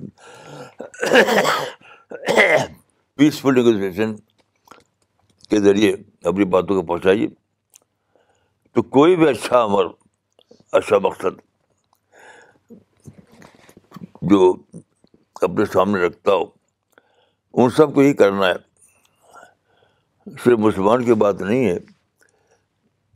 پیسفل 3.17 3.55
نیگوسیشن 3.55 4.15
کے 5.51 5.61
ذریعے 5.61 5.93
اپنی 6.29 6.45
باتوں 6.55 6.81
کو 6.81 6.83
پہنچائیے 6.87 7.29
تو 8.75 8.83
کوئی 8.97 9.17
بھی 9.17 9.29
اچھا 9.29 9.65
عمل 9.65 9.87
اچھا 10.79 10.99
مقصد 11.03 11.41
جو 14.31 14.53
اپنے 15.43 15.65
سامنے 15.73 16.07
رکھتا 16.07 16.33
ہو 16.35 16.45
ان 17.63 17.71
سب 17.77 17.95
کو 17.95 18.01
ہی 18.01 18.13
کرنا 18.15 18.49
ہے 18.49 20.35
صرف 20.45 20.59
مسلمان 20.59 21.05
کی 21.05 21.15
بات 21.25 21.41
نہیں 21.41 21.67
ہے 21.67 21.77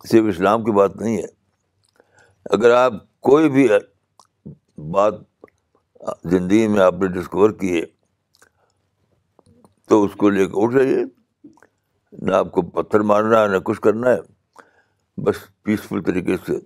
صرف 0.08 0.24
اسلام 0.34 0.64
کی 0.64 0.72
بات 0.72 0.96
نہیں 0.96 1.16
ہے 1.16 1.26
اگر 2.56 2.70
آپ 2.76 2.92
کوئی 3.28 3.48
بھی 3.50 3.66
بات 4.92 5.14
زندگی 6.30 6.66
میں 6.74 6.80
آپ 6.82 6.94
نے 7.00 7.06
ڈسکور 7.18 7.50
کی 7.60 7.76
ہے 7.80 7.84
تو 9.90 10.02
اس 10.04 10.12
کو 10.18 10.28
لے 10.30 10.44
کے 10.46 10.52
اٹھ 10.62 10.74
جائیے 10.74 10.98
نہ 12.26 12.34
آپ 12.34 12.50
کو 12.52 12.62
پتھر 12.74 13.00
مارنا 13.10 13.40
ہے 13.42 13.46
نہ 13.48 13.56
کچھ 13.64 13.80
کرنا 13.82 14.10
ہے 14.10 15.20
بس 15.26 15.36
پیسفل 15.64 16.02
طریقے 16.08 16.36
سے 16.46 16.58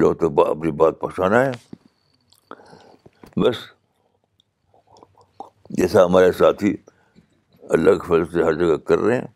لو 0.00 0.12
تو 0.22 0.26
اپنی 0.44 0.70
بات 0.82 0.98
پہنچانا 1.00 1.44
ہے 1.44 1.52
بس 3.44 3.56
جیسا 5.78 6.04
ہمارے 6.04 6.30
ساتھی 6.38 6.74
اللہ 7.78 7.96
کے 8.02 8.06
فضل 8.08 8.26
سے 8.32 8.42
ہر 8.44 8.52
جگہ 8.64 8.76
کر 8.88 8.98
رہے 9.06 9.18
ہیں 9.18 9.26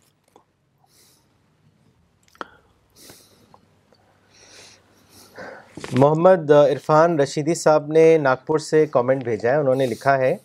محمد 5.99 6.51
عرفان 6.61 7.19
رشیدی 7.21 7.55
صاحب 7.65 7.91
نے 7.93 8.07
ناگپور 8.29 8.59
سے 8.71 8.85
کامنٹ 8.99 9.25
بھیجا 9.25 9.51
ہے 9.53 9.61
انہوں 9.65 9.75
نے 9.75 9.87
لکھا 9.97 10.19
ہے 10.27 10.37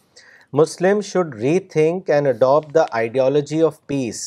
Muslim 0.57 0.99
should 1.03 1.33
rethink 1.71 2.09
and 2.15 2.27
adapt 2.27 2.73
the 2.75 2.83
ideology 2.97 3.61
of 3.61 3.79
peace 3.87 4.17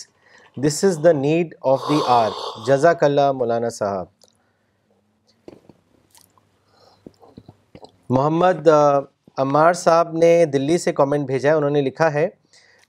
this 0.65 0.83
is 0.85 0.99
the 1.05 1.11
need 1.19 1.55
of 1.73 1.83
the 1.89 1.99
hour 2.15 2.31
جزاک 2.67 3.05
اللہ 3.05 3.31
مولانا 3.35 3.69
صاحب 3.77 4.07
محمد 8.17 8.69
عمار 9.47 9.73
صاحب 9.85 10.13
نے 10.17 10.35
دلی 10.53 10.77
سے 10.79 10.93
کامنٹ 11.01 11.27
بھیجا 11.27 11.51
ہے 11.51 11.55
انہوں 11.57 11.71
نے 11.77 11.81
لکھا 11.83 12.13
ہے 12.15 12.29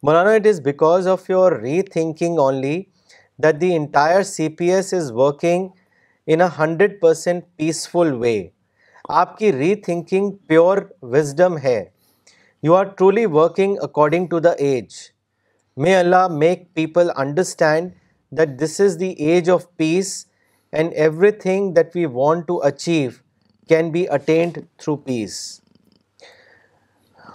Maulana 0.09 0.31
it 0.39 0.47
is 0.47 0.59
because 0.63 1.07
of 1.11 1.29
your 1.29 1.51
rethinking 1.93 2.39
only 2.47 2.75
that 3.43 3.61
the 3.61 3.73
entire 3.75 4.23
C 4.33 4.49
P 4.57 4.71
S 4.73 4.93
is 4.93 5.11
working 5.21 5.67
in 6.31 6.41
a 6.41 6.47
hundred 6.59 6.99
percent 7.01 7.45
peaceful 7.57 8.11
way 8.23 8.37
آپ 9.21 9.37
کی 9.37 9.53
ری 9.53 9.73
تھنکنگ 9.87 10.31
پیور 10.47 10.77
وزڈم 11.13 11.57
ہے 11.63 11.83
you 12.65 12.73
are 12.75 12.85
truly 12.97 13.25
working 13.33 13.77
according 13.83 14.25
to 14.29 14.39
the 14.45 14.51
age 14.63 14.93
may 15.81 15.95
Allah 15.95 16.27
make 16.39 16.63
people 16.75 17.09
understand 17.17 17.91
that 18.37 18.59
this 18.61 18.79
is 18.81 18.99
the 18.99 19.07
age 19.27 19.49
of 19.49 19.65
peace 19.77 20.07
and 20.71 20.93
everything 21.43 21.71
that 21.73 21.95
we 21.95 22.05
want 22.13 22.45
to 22.47 22.59
achieve 22.67 23.09
can 23.69 23.91
be 23.91 24.03
attained 24.17 24.57
through 24.79 24.95
peace 25.05 25.39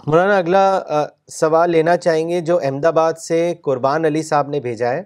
Maulana 0.07 0.37
اگلا 0.37 1.07
سوال 1.39 1.71
لینا 1.71 1.95
چاہیں 1.97 2.27
گے 2.29 2.41
جو 2.49 2.57
احمد 2.63 2.85
آباد 2.85 3.13
سے 3.23 3.39
قربان 3.63 4.05
علی 4.05 4.21
صاحب 4.23 4.49
نے 4.49 4.59
بھیجا 4.67 4.89
ہے 4.93 5.01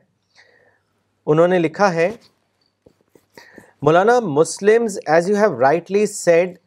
انہوں 1.33 1.47
نے 1.47 1.59
لکھا 1.59 1.93
ہے 1.93 2.09
Maulana 3.85 4.19
Muslims 4.39 4.99
as 5.13 5.29
you 5.29 5.35
have 5.35 5.59
rightly 5.61 6.05
said 6.15 6.57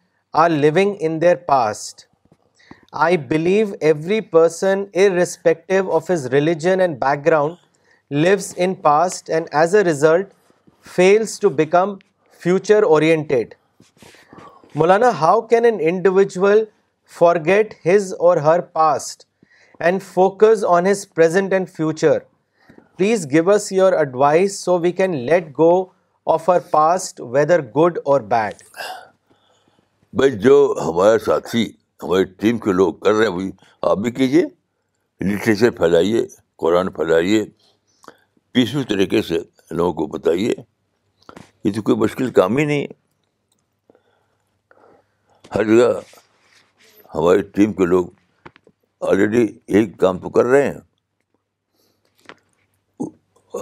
are 0.42 0.48
living 0.50 0.94
in 1.00 1.20
their 1.20 1.36
past 1.48 2.06
I 3.04 3.16
believe 3.28 3.66
every 3.80 4.20
person 4.20 4.82
irrespective 5.16 5.92
of 5.96 6.10
his 6.10 6.26
religion 6.32 6.80
and 6.80 6.96
background 7.26 8.14
lives 8.24 8.52
in 8.56 8.74
past 8.82 9.30
and 9.30 9.46
as 9.60 9.74
a 9.76 9.82
result 9.84 10.26
fails 10.96 11.38
to 11.40 11.48
become 11.60 11.94
future 12.42 12.82
oriented 12.88 13.54
Maulana 14.74 15.10
how 15.20 15.40
can 15.52 15.64
an 15.64 15.78
individual 15.94 16.62
get 17.46 17.74
his 17.86 18.12
or 18.18 18.36
her 18.50 18.60
past 18.72 19.24
and 19.80 20.02
focus 20.12 20.64
on 20.76 20.86
his 20.86 21.06
and 21.36 21.70
future 21.76 22.18
please 22.98 23.26
give 23.32 23.50
us 23.50 23.72
your 23.72 23.92
advice 23.98 24.58
so 24.60 24.78
we 24.80 24.92
can 25.00 25.16
let 25.26 25.48
go 25.58 25.74
of 26.34 26.50
our 26.50 26.60
past 26.70 27.20
whether 27.34 27.62
good 27.76 27.98
or 28.04 28.20
bad 28.36 28.62
بھائی 30.18 30.38
جو 30.38 30.58
ہمارے 30.86 31.18
ساتھی 31.26 31.70
ہماری 32.02 32.24
team 32.38 32.58
کے 32.58 32.72
لوگ 32.72 32.94
کر 33.04 33.12
رہے 33.14 33.26
ہیں 33.26 33.32
وہی 33.32 33.50
آپ 33.90 33.98
بھی 33.98 34.10
کیجیے 34.10 34.42
لٹریچر 35.26 35.70
پھیلائیے 35.76 36.22
قرآن 36.58 36.90
پھیلائیے 36.92 37.44
پیسو 38.52 38.82
طریقے 38.88 39.22
سے 39.28 39.38
لوگوں 39.70 39.92
کو 39.98 40.06
بتائیے 40.18 40.54
یہ 41.64 41.72
تو 41.74 41.82
کوئی 41.82 41.96
مشکل 41.98 42.30
کام 42.38 42.56
ہی 42.58 42.64
نہیں 42.64 42.86
ہر 45.54 45.64
جگہ 45.64 46.00
ہماری 47.14 47.42
ٹیم 47.54 47.72
کے 47.80 47.86
لوگ 47.86 48.06
آلریڈی 49.08 49.40
یہی 49.74 49.86
کام 50.02 50.18
تو 50.18 50.28
کر 50.36 50.44
رہے 50.52 50.62
ہیں 50.68 50.80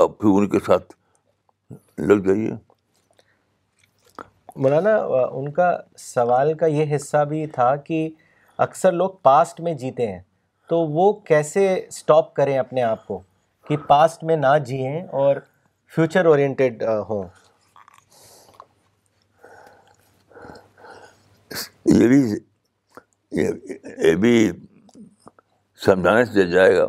آپ 0.03 0.19
پھر 0.19 0.29
ان 0.31 0.49
کے 0.49 0.59
ساتھ 0.67 0.93
لگ 2.09 2.23
جائیے 2.27 2.51
مولانا 4.63 4.97
ان 5.39 5.51
کا 5.53 5.71
سوال 5.99 6.53
کا 6.61 6.67
یہ 6.67 6.95
حصہ 6.95 7.25
بھی 7.29 7.47
تھا 7.55 7.75
کہ 7.87 8.09
اکثر 8.65 8.93
لوگ 8.93 9.11
پاسٹ 9.25 9.61
میں 9.67 9.73
جیتے 9.83 10.07
ہیں 10.13 10.19
تو 10.69 10.79
وہ 10.97 11.13
کیسے 11.29 11.63
اسٹاپ 11.75 12.35
کریں 12.37 12.57
اپنے 12.59 12.83
آپ 12.83 13.07
کو 13.07 13.19
کہ 13.69 13.77
پاسٹ 13.89 14.25
میں 14.31 14.37
نہ 14.37 14.57
جیئیں 14.67 15.01
اور 15.21 15.37
فیوچر 15.95 16.27
اورینٹیڈ 16.33 16.83
ہوں 17.09 17.23
یہ 21.95 22.07
بھی 22.09 22.21
یہ 23.33 24.15
بھی 24.25 24.35
سمجھانے 25.85 26.25
سے 26.33 26.47
جائے 26.51 26.77
گا 26.77 26.85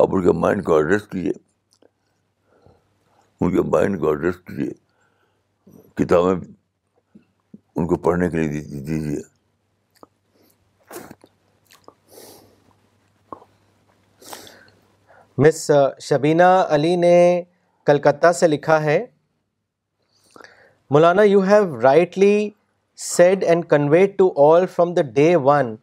آپ 0.00 0.14
ان 0.14 0.22
کے 0.26 0.32
مائنڈ 0.38 0.64
کو 0.64 0.76
ایڈریس 0.76 1.06
کیجیے 1.12 1.32
ان 3.44 3.50
کے 3.54 3.62
مائنڈ 3.76 4.00
کو 4.00 4.10
ایڈریس 4.10 4.36
کیجیے 4.46 4.68
کتابیں 6.02 6.34
ان 7.76 7.86
کو 7.86 7.96
پڑھنے 8.08 8.30
کے 8.30 8.36
لیے 8.36 8.48
دیجیے 8.88 9.20
مس 15.42 15.70
شبینہ 16.02 16.48
علی 16.70 16.94
نے 16.96 17.18
کلکتہ 17.86 18.30
سے 18.40 18.48
لکھا 18.48 18.82
ہے 18.82 18.98
Maulana 20.90 21.22
you 21.22 21.40
have 21.46 21.80
rightly 21.82 22.48
said 23.04 23.44
and 23.48 23.64
conveyed 23.68 24.16
to 24.18 24.30
all 24.46 24.66
from 24.74 24.92
the 24.94 25.02
day 25.14 25.34
one 25.44 25.74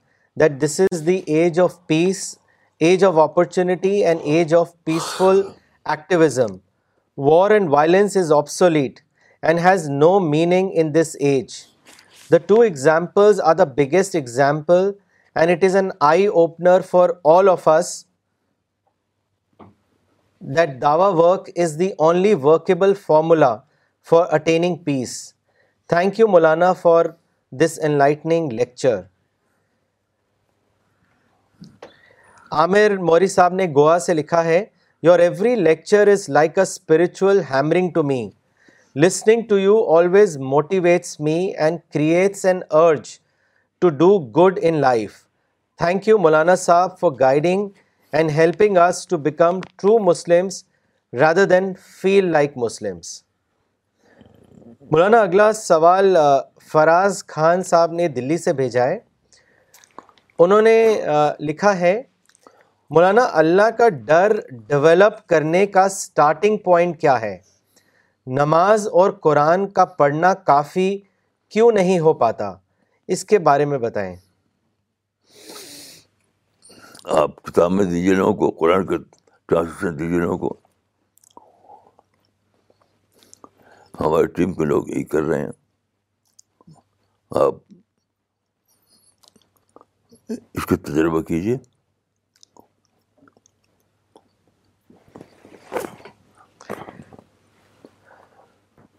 that 0.42 0.52
this 0.62 0.80
is 0.92 1.06
the 1.08 1.16
age 1.40 1.60
of 1.60 1.76
peace 1.88 2.24
age 2.88 3.04
of 3.06 3.18
opportunity 3.24 3.94
and 4.06 4.22
age 4.24 4.54
of 4.56 4.72
peaceful 4.86 5.42
activism 5.86 6.56
war 7.30 7.52
and 7.52 7.70
violence 7.72 8.16
is 8.18 8.32
obsolete 8.36 9.00
and 9.42 9.60
has 9.66 9.90
no 9.90 10.20
meaning 10.30 10.70
in 10.82 10.94
this 10.96 11.16
age 11.20 11.54
the 12.32 12.38
two 12.48 12.62
examples 12.62 13.42
are 13.44 13.56
the 13.56 13.64
biggest 13.78 14.16
example 14.16 14.90
and 15.36 15.52
it 15.52 15.64
is 15.64 15.76
an 15.76 15.90
eye 16.12 16.26
opener 16.28 16.82
for 16.90 17.10
all 17.36 17.50
of 17.50 17.68
us 17.68 17.94
that 20.58 20.82
dawah 20.82 21.08
work 21.16 21.50
is 21.64 21.78
the 21.80 21.90
only 22.08 22.34
workable 22.44 22.94
formula 23.06 23.56
for 24.10 24.26
attaining 24.34 24.76
peace 24.86 25.10
thank 25.90 26.20
you 26.20 26.28
Maulana 26.36 26.72
for 26.82 27.06
this 27.62 27.78
enlightening 27.98 28.52
lecture 28.60 29.00
Aamir 32.60 32.96
Mori 33.10 33.28
صاحب 33.34 33.54
نے 33.54 33.66
گوا 33.76 33.98
سے 34.06 34.14
لکھا 34.14 34.44
ہے 34.46 34.64
your 35.04 35.20
every 35.20 35.54
lecture 35.56 36.08
is 36.12 36.28
like 36.40 36.58
a 36.58 36.62
spiritual 36.62 37.42
hammering 37.54 37.90
to 37.96 38.04
me 38.04 38.22
listening 39.04 39.42
to 39.50 39.60
you 39.60 39.78
always 39.98 40.38
motivates 40.56 41.20
me 41.28 41.38
and 41.58 41.80
creates 41.94 42.46
an 42.46 42.60
urge 42.82 43.10
to 43.82 43.90
do 44.02 44.10
good 44.40 44.60
in 44.62 44.82
life 44.82 45.24
thank 45.84 46.08
you 46.08 46.18
Maulana 46.18 46.56
صاحب 46.66 47.00
for 47.00 47.12
guiding 47.20 47.70
and 48.18 48.32
helping 48.36 48.78
us 48.78 49.08
to 49.08 49.18
become 49.26 49.60
true 49.82 49.98
Muslims 50.04 50.64
rather 51.20 51.46
than 51.50 51.72
feel 52.02 52.26
like 52.32 52.58
Muslims 52.64 53.12
Maulana 54.92 55.20
اگلا 55.22 55.52
سوال 55.56 56.18
فراز 56.72 57.24
خان 57.34 57.62
صاحب 57.70 57.92
نے 58.00 58.08
دلی 58.16 58.38
سے 58.38 58.54
بھیجا 58.54 58.84
ہے 58.88 58.98
انہوں 60.46 60.62
نے 60.62 60.76
لکھا 61.40 61.78
ہے 61.80 61.96
مولانا 62.96 63.26
اللہ 63.42 63.70
کا 63.78 63.88
ڈر 64.06 64.36
ڈیولپ 64.68 65.26
کرنے 65.30 65.66
کا 65.78 65.84
اسٹارٹنگ 65.86 66.58
پوائنٹ 66.64 67.00
کیا 67.02 67.20
ہے 67.22 67.38
نماز 68.40 68.88
اور 69.02 69.12
قرآن 69.24 69.68
کا 69.80 69.86
پڑھنا 70.02 70.34
کافی 70.52 70.90
کیوں 71.54 71.72
نہیں 71.78 72.00
ہو 72.08 72.14
پاتا 72.26 72.54
اس 73.16 73.24
کے 73.26 73.40
بارے 73.48 73.66
میں 73.74 73.78
بتائیں 73.88 74.16
آپ 77.20 77.36
کتابیں 77.44 77.84
دیجیے 77.84 78.14
لوگوں 78.16 78.34
کو 78.40 78.50
قرآن 78.58 78.86
کے 78.88 78.98
ٹرانسلیشن 79.50 79.98
دیجیے 80.00 80.20
لوگوں 80.20 80.38
کو 80.38 80.56
ہماری 84.00 84.28
ٹیم 84.36 84.54
کے 84.54 84.66
لوگ 84.66 84.90
یہی 84.90 85.04
کر 85.04 85.24
رہے 85.24 85.40
ہیں 85.42 85.52
آپ 87.44 87.54
اس 90.30 90.66
کا 90.66 90.76
تجربہ 90.88 91.22
کیجیے 91.32 91.56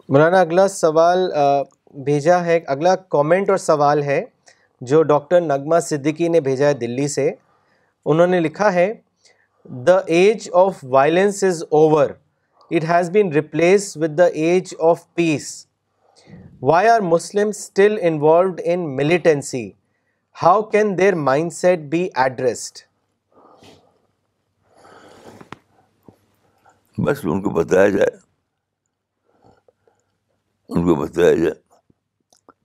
مولانا 0.09 0.39
اگلا 0.41 0.67
سوال 0.67 1.29
بھیجا 2.05 2.43
ہے 2.45 2.57
اگلا 2.67 2.95
کامنٹ 3.15 3.49
اور 3.49 3.57
سوال 3.57 4.03
ہے 4.03 4.21
جو 4.91 5.01
ڈاکٹر 5.13 5.41
نغمہ 5.41 5.79
صدیقی 5.89 6.27
نے 6.27 6.39
بھیجا 6.49 6.67
ہے 6.67 6.73
دلی 6.83 7.07
سے 7.07 7.29
انہوں 8.11 8.27
نے 8.27 8.39
لکھا 8.39 8.71
ہے 8.73 8.91
the 9.87 9.97
age 10.15 10.49
of 10.63 10.83
violence 10.93 11.43
is 11.43 11.63
over 11.81 12.09
it 12.75 12.83
has 12.89 13.09
been 13.11 13.31
replaced 13.33 13.95
with 14.01 14.17
the 14.17 14.25
age 14.47 14.73
of 14.89 15.05
peace 15.15 15.51
why 16.71 16.87
are 16.89 16.99
Muslim 17.13 17.47
still 17.57 17.97
involved 18.07 18.59
in 18.73 18.85
militancy 18.95 19.69
how 20.43 20.61
can 20.71 20.97
their 20.97 21.15
mindset 21.53 21.79
be 21.93 22.07
addressed 22.23 22.77
بس 27.05 27.19
ان 27.33 27.41
کو 27.43 27.49
بتایا 27.49 27.89
جائے 27.89 28.15
ان 30.75 30.83
کو 30.85 30.95
بتایا 30.95 31.33
جائے 31.35 31.53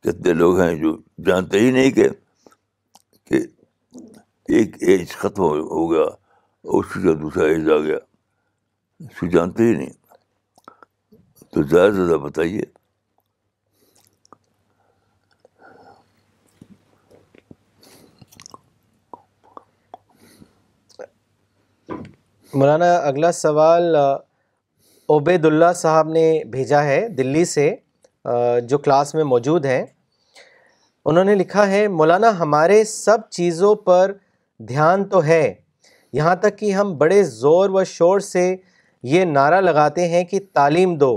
کتنے 0.03 0.33
لوگ 0.35 0.61
ہیں 0.61 0.75
جو 0.83 0.97
جانتے 1.27 1.61
ہی 1.61 1.71
نہیں 1.71 1.91
کہ, 1.91 2.09
کہ 3.29 3.39
ایک 4.57 4.77
ایج 4.89 5.09
ختم 5.19 5.43
ہو 5.43 5.91
گیا 5.91 6.03
اور 6.05 6.85
اس 6.85 6.93
کا 7.05 7.13
دوسرا 7.23 7.47
ایج 7.47 7.69
آ 7.71 7.77
گیا 7.87 7.97
کو 9.19 9.27
جانتے 9.31 9.63
ہی 9.63 9.73
نہیں 9.77 9.89
تو 11.55 11.63
زیادہ 11.63 11.91
زیادہ 11.95 12.17
بتائیے 12.23 12.61
مولانا 22.55 22.93
اگلا 23.09 23.33
سوال 23.41 23.97
عبید 23.97 25.45
اللہ 25.47 25.73
صاحب 25.83 26.09
نے 26.13 26.25
بھیجا 26.53 26.83
ہے 26.85 27.01
دلی 27.19 27.45
سے 27.55 27.67
جو 28.69 28.79
کلاس 28.85 29.15
میں 29.15 29.25
موجود 29.35 29.67
ہیں 29.73 29.85
انہوں 31.13 31.25
نے 31.25 31.35
لکھا 31.43 31.67
ہے 31.71 31.87
مولانا 32.01 32.31
ہمارے 32.39 32.83
سب 32.95 33.29
چیزوں 33.31 33.75
پر 33.91 34.13
دھیان 34.67 35.05
تو 35.09 35.23
ہے 35.25 35.43
یہاں 36.13 36.35
تک 36.43 36.59
کہ 36.59 36.73
ہم 36.73 36.97
بڑے 36.99 37.23
زور 37.25 37.71
و 37.71 37.83
شور 37.87 38.21
سے 38.21 38.55
یہ 39.13 39.25
نعرہ 39.25 39.61
لگاتے 39.61 40.07
ہیں 40.09 40.23
کہ 40.31 40.39
تعلیم 40.55 40.95
دو 40.99 41.11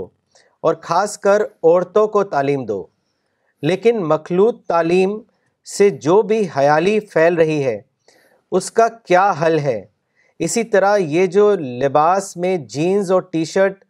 اور 0.68 0.74
خاص 0.82 1.16
کر 1.18 1.42
عورتوں 1.42 2.06
کو 2.08 2.22
تعلیم 2.34 2.64
دو 2.66 2.84
لیکن 3.62 4.02
مخلوط 4.08 4.62
تعلیم 4.68 5.18
سے 5.76 5.88
جو 6.04 6.20
بھی 6.30 6.42
حیالی 6.56 6.98
پھیل 7.12 7.34
رہی 7.38 7.62
ہے 7.64 7.80
اس 8.58 8.70
کا 8.72 8.86
کیا 9.06 9.30
حل 9.42 9.58
ہے 9.64 9.80
اسی 10.44 10.64
طرح 10.74 10.96
یہ 10.96 11.26
جو 11.36 11.52
لباس 11.82 12.36
میں 12.44 12.56
جینز 12.74 13.10
اور 13.12 13.22
ٹی 13.32 13.44
شرٹ 13.44 13.84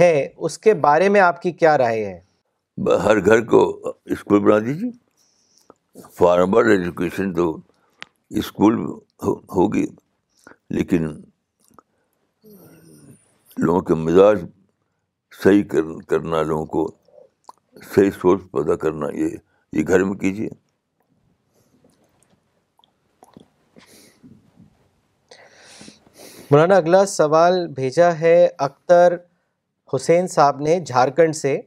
ہے 0.00 0.10
اس 0.36 0.58
کے 0.58 0.74
بارے 0.88 1.08
میں 1.08 1.20
آپ 1.20 1.40
کی 1.42 1.52
کیا 1.52 1.76
رائے 1.78 2.04
ہے 2.04 2.20
ہر 3.04 3.24
گھر 3.24 3.44
کو 3.50 3.62
اسکول 4.14 4.40
بنا 4.44 4.58
دیجیے 4.66 4.90
فارمر 6.18 6.66
ایجوکیشن 6.70 7.32
اسکول 8.40 8.76
ہوگی 9.54 9.86
لیکن 10.76 11.04
لوگوں 13.64 13.80
کے 13.88 13.94
مزاج 13.94 14.44
صحیح 15.42 15.62
کرنا 16.08 16.42
لوگوں 16.42 16.64
کو 16.66 16.90
صحیح 17.94 18.10
سوچ 18.20 18.42
پیدا 18.52 18.74
کرنا 18.82 19.06
یہ 19.74 19.82
گھر 19.88 20.04
میں 20.04 20.14
کیجیے 20.18 20.48
مولانا 26.50 26.76
اگلا 26.76 27.04
سوال 27.06 27.66
بھیجا 27.74 28.10
ہے 28.20 28.44
اختر 28.66 29.16
حسین 29.94 30.26
صاحب 30.28 30.60
نے 30.62 30.78
جھارکھنڈ 30.86 31.36
سے 31.36 31.58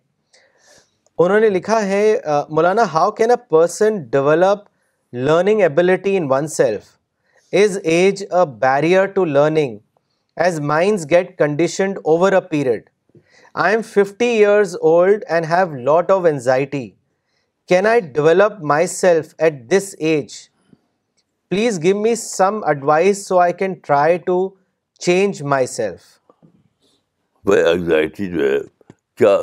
انہوں 1.20 1.40
نے 1.40 1.50
لکھا 1.50 1.82
ہے 1.86 2.02
مولانا 2.50 2.84
how 2.94 3.12
can 3.20 3.30
a 3.32 3.36
person 3.50 4.02
develop 4.12 4.66
learning 5.14 5.62
ability 5.62 6.16
in 6.18 6.26
oneself 6.48 6.84
is 7.58 7.78
age 7.84 8.24
a 8.36 8.46
barrier 8.62 9.06
to 9.14 9.24
learning 9.26 9.78
as 10.46 10.60
minds 10.60 11.10
get 11.10 11.38
conditioned 11.38 11.98
over 12.04 12.34
a 12.34 12.42
period 12.50 12.90
I 13.64 13.74
am 13.76 13.82
fifty 13.90 14.26
years 14.30 14.76
old 14.82 15.24
and 15.28 15.46
have 15.50 15.76
lot 15.86 16.12
of 16.12 16.26
anxiety 16.26 16.90
can 17.70 17.88
I 17.88 18.02
develop 18.14 18.60
myself 18.88 19.34
at 19.38 19.64
this 19.72 19.94
age 19.98 20.34
please 21.50 21.82
give 21.84 22.00
me 22.00 22.16
some 22.24 22.60
advice 22.68 23.26
so 23.28 23.40
I 23.40 23.54
can 23.60 23.74
try 23.84 24.18
to 24.26 24.48
change 25.06 25.42
myself 25.68 26.16
سیلفائٹی 27.50 28.28
جو 28.32 28.50
ہے 28.52 28.58
کیا 29.18 29.38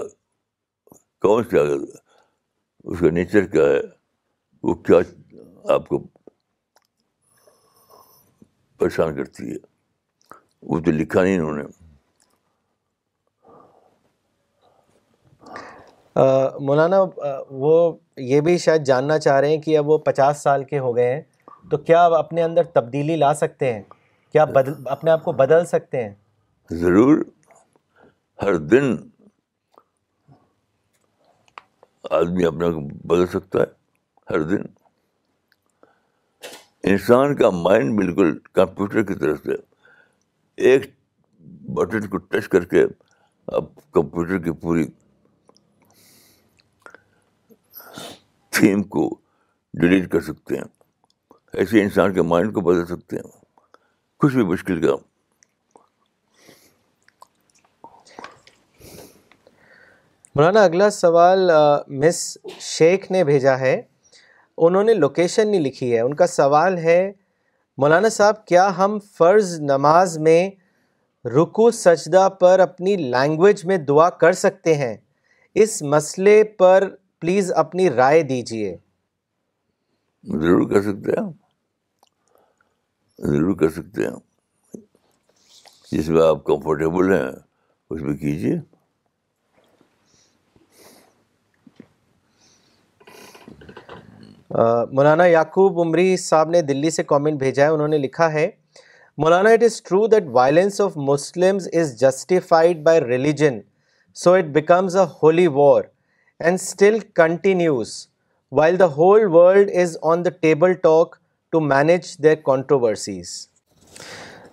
کون 1.24 1.42
سا 1.50 1.60
اس 2.84 2.98
کا 3.00 3.10
nature 3.10 3.46
کیا 3.52 3.64
ہے 3.72 3.80
وہ 4.66 4.74
کیا 4.84 4.98
آپ 5.72 5.88
کو 5.88 5.98
پریشان 8.78 9.14
کرتی 9.16 9.50
ہے 9.50 9.56
وہ 10.72 10.78
تو 10.84 10.90
لکھا 10.90 11.22
نہیں 11.22 11.38
انہوں 11.38 11.56
نے 11.56 11.62
مولانا 16.66 16.98
وہ 17.60 17.72
یہ 18.22 18.40
بھی 18.40 18.56
شاید 18.64 18.82
جاننا 18.86 19.18
چاہ 19.18 19.38
رہے 19.40 19.54
ہیں 19.54 19.60
کہ 19.62 19.78
اب 19.78 19.88
وہ 19.90 19.98
پچاس 20.08 20.42
سال 20.42 20.64
کے 20.64 20.78
ہو 20.78 20.94
گئے 20.96 21.14
ہیں 21.14 21.22
تو 21.70 21.78
کیا 21.88 22.04
آپ 22.04 22.12
اپنے 22.14 22.42
اندر 22.42 22.64
تبدیلی 22.74 23.16
لا 23.16 23.32
سکتے 23.34 23.72
ہیں 23.72 23.82
کیا 24.32 24.44
بدل 24.54 24.72
اپنے 24.96 25.10
آپ 25.10 25.24
کو 25.24 25.32
بدل 25.42 25.64
سکتے 25.66 26.02
ہیں 26.04 26.74
ضرور 26.82 27.24
ہر 28.42 28.56
دن 28.74 28.94
آدمی 32.18 32.44
اپنے 32.46 32.70
کو 32.72 32.80
بدل 33.14 33.26
سکتا 33.38 33.60
ہے 33.60 34.32
ہر 34.34 34.42
دن 34.48 34.62
انسان 36.92 37.34
کا 37.36 37.48
مائنڈ 37.50 37.94
بالکل 37.98 38.36
کمپیوٹر 38.54 39.02
کی 39.02 39.14
طرف 39.20 39.38
سے 39.44 39.52
ایک 40.70 40.82
بٹن 41.76 42.06
کو 42.08 42.16
ٹچ 42.32 42.48
کر 42.54 42.64
کے 42.72 42.82
اب 43.58 43.64
کمپیوٹر 43.92 44.38
کی 44.44 44.52
پوری 44.62 44.84
تھیم 48.58 48.82
کو 48.96 49.08
ڈیلیٹ 49.80 50.10
کر 50.12 50.20
سکتے 50.28 50.56
ہیں 50.56 50.64
ایسے 51.62 51.82
انسان 51.82 52.12
کے 52.14 52.22
مائنڈ 52.34 52.52
کو 52.54 52.60
بدل 52.70 52.84
سکتے 52.94 53.16
ہیں 53.16 53.30
کچھ 54.22 54.34
بھی 54.34 54.44
مشکل 54.52 54.86
کا 54.86 54.96
اگلا 60.64 60.90
سوال 60.90 61.50
مس 62.04 62.22
شیخ 62.74 63.10
نے 63.10 63.24
بھیجا 63.24 63.58
ہے 63.58 63.80
انہوں 64.66 64.84
نے 64.84 64.94
لوکیشن 64.94 65.50
نہیں 65.50 65.60
لکھی 65.60 65.92
ہے 65.94 66.00
ان 66.00 66.14
کا 66.14 66.26
سوال 66.26 66.76
ہے 66.78 66.98
مولانا 67.80 68.08
صاحب 68.18 68.44
کیا 68.46 68.68
ہم 68.76 68.98
فرض 69.18 69.58
نماز 69.60 70.16
میں 70.26 70.40
رکو 71.36 71.70
سجدہ 71.70 72.28
پر 72.40 72.58
اپنی 72.60 72.96
لینگویج 72.96 73.64
میں 73.66 73.76
دعا 73.88 74.08
کر 74.20 74.32
سکتے 74.42 74.74
ہیں 74.76 74.96
اس 75.64 75.80
مسئلے 75.94 76.42
پر 76.58 76.88
پلیز 77.20 77.52
اپنی 77.64 77.88
رائے 77.90 78.22
دیجیے 78.30 78.76
ضرور 80.40 80.68
کر 80.70 80.82
سکتے 80.82 81.20
ہیں 81.20 81.30
ضرور 83.32 83.54
کر 83.58 83.70
سکتے 83.80 84.06
ہیں 84.06 84.78
جس 85.92 86.08
میں 86.08 86.22
آپ 86.26 86.44
کمفرٹیبل 86.44 87.12
ہیں 87.12 87.26
اس 87.90 88.00
میں 88.02 88.14
کیجیے 88.16 88.54
مولانا 94.56 95.24
یعقوب 95.26 95.78
عمری 95.80 96.16
صاحب 96.16 96.50
نے 96.50 96.60
دلی 96.62 96.90
سے 96.96 97.02
کامنٹ 97.04 97.38
بھیجا 97.38 97.62
ہے 97.64 97.68
انہوں 97.70 97.88
نے 97.88 97.98
لکھا 97.98 98.32
ہے 98.32 98.48
مولانا 99.24 99.50
it 99.50 99.62
is 99.62 99.80
true 99.88 100.06
that 100.12 100.24
violence 100.32 100.80
of 100.80 100.96
Muslims 101.08 101.68
is 101.80 101.94
justified 102.00 102.82
by 102.82 103.00
religion 103.00 103.58
so 104.22 104.32
it 104.34 104.44
becomes 104.58 104.96
a 104.96 105.04
holy 105.22 105.46
war 105.56 105.82
and 106.44 106.58
still 106.60 106.98
continues 107.14 107.92
while 108.58 108.78
the 108.78 108.86
whole 108.96 109.24
world 109.34 109.70
is 109.82 109.96
on 110.10 110.24
the 110.24 110.30
table 110.40 110.72
talk 110.82 111.16
to 111.52 111.60
manage 111.60 112.16
their 112.22 112.34
controversies 112.44 113.30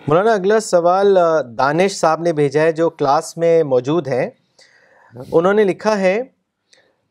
مولانا 0.08 0.34
اگلا 0.34 0.60
سوال 0.60 1.18
دانش 1.58 1.96
صاحب 1.98 2.22
نے 2.22 2.34
بھیجا 2.34 2.62
ہے 2.62 2.72
جو 2.82 2.90
class 2.90 3.36
میں 3.38 3.62
موجود 3.74 4.08
ہیں 4.08 4.30
انہوں 5.32 5.54
نے 5.54 5.64
لکھا 5.64 6.00
ہے 6.00 6.22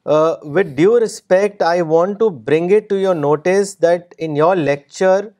Uh, 0.06 0.36
with 0.42 0.76
due 0.76 0.98
respect, 0.98 1.60
I 1.60 1.82
want 1.82 2.18
to 2.20 2.30
bring 2.30 2.70
it 2.70 2.88
to 2.88 2.96
your 2.96 3.14
notice 3.14 3.74
that 3.76 4.14
in 4.18 4.34
your 4.34 4.56
lecture, 4.56 5.34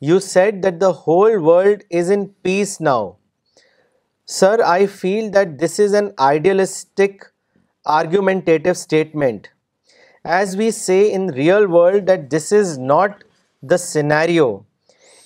you 0.00 0.20
said 0.20 0.62
that 0.62 0.80
the 0.80 0.92
whole 0.92 1.38
world 1.40 1.82
is 1.90 2.08
in 2.08 2.28
peace 2.42 2.80
now. 2.80 3.16
Sir, 4.24 4.62
I 4.64 4.86
feel 4.86 5.30
that 5.32 5.58
this 5.58 5.78
is 5.78 5.92
an 5.92 6.14
idealistic, 6.18 7.26
argumentative 7.84 8.76
statement. 8.76 9.50
As 10.24 10.56
we 10.56 10.70
say 10.70 11.10
in 11.10 11.28
real 11.28 11.66
world 11.66 12.06
that 12.06 12.30
this 12.30 12.52
is 12.52 12.78
not 12.78 13.24
the 13.62 13.78
scenario 13.78 14.64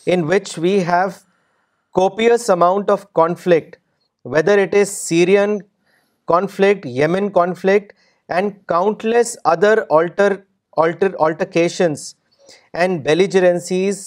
in 0.07 0.27
which 0.27 0.59
we 0.59 0.81
have 0.81 1.23
copious 1.93 2.49
amount 2.49 2.89
of 2.89 3.13
conflict, 3.13 3.79
whether 4.23 4.59
it 4.59 4.73
is 4.75 4.91
Syrian 4.91 5.61
conflict, 6.27 6.85
Yemen 6.85 7.31
conflict, 7.31 7.91
and 8.37 8.53
countless 8.69 9.37
other 9.53 9.79
alter 9.91 10.33
alter 10.83 11.15
altercations 11.27 12.15
and 12.73 13.03
belligerencies 13.05 14.03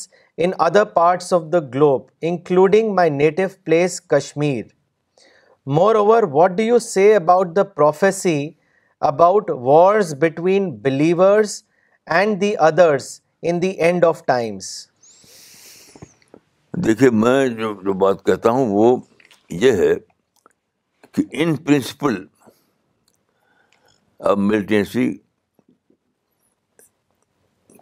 in 0.45 0.51
other 0.66 0.84
parts 0.93 1.34
of 1.34 1.41
the 1.53 1.59
globe 1.76 2.01
including 2.30 2.93
my 2.95 3.09
native 3.09 3.43
place 3.66 3.99
Kashmir 4.16 4.63
moreover 5.95 6.24
what 6.32 6.51
do 6.57 6.63
you 6.63 6.80
say 6.80 7.13
about 7.16 7.55
the 7.55 7.63
prophecy 7.63 8.49
about 9.11 9.49
wars 9.63 10.13
between 10.20 10.70
believers 10.82 11.61
and 12.18 12.41
the 12.41 12.53
others 12.68 13.20
in 13.49 13.61
the 13.61 13.70
end 13.88 14.05
of 14.05 14.26
times 14.26 14.70
دیکھیے 16.86 17.09
میں 17.09 17.47
جو 17.47 17.74
جو 17.86 17.93
بات 18.05 18.26
کہتا 18.26 18.49
ہوں 18.51 18.70
وہ 18.76 18.95
یہ 19.66 19.72
ہے 19.86 19.93
کہ 21.16 21.24
ان 21.41 21.55
پرنسپل 21.66 22.24
اب 24.30 24.38
ملیٹینسی 24.39 25.01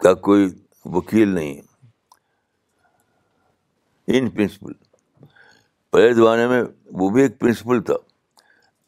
کا 0.02 0.12
کوئی 0.26 0.46
وکیل 0.94 1.28
نہیں 1.34 1.52
ہے 1.56 1.62
ان 4.18 4.22
پرنسپل 4.30 4.72
پہلے 5.92 6.08
زمانے 6.14 6.44
میں 6.48 6.62
وہ 6.98 7.06
بھی 7.14 7.20
ایک 7.22 7.34
پرنسپل 7.40 7.78
تھا 7.90 7.94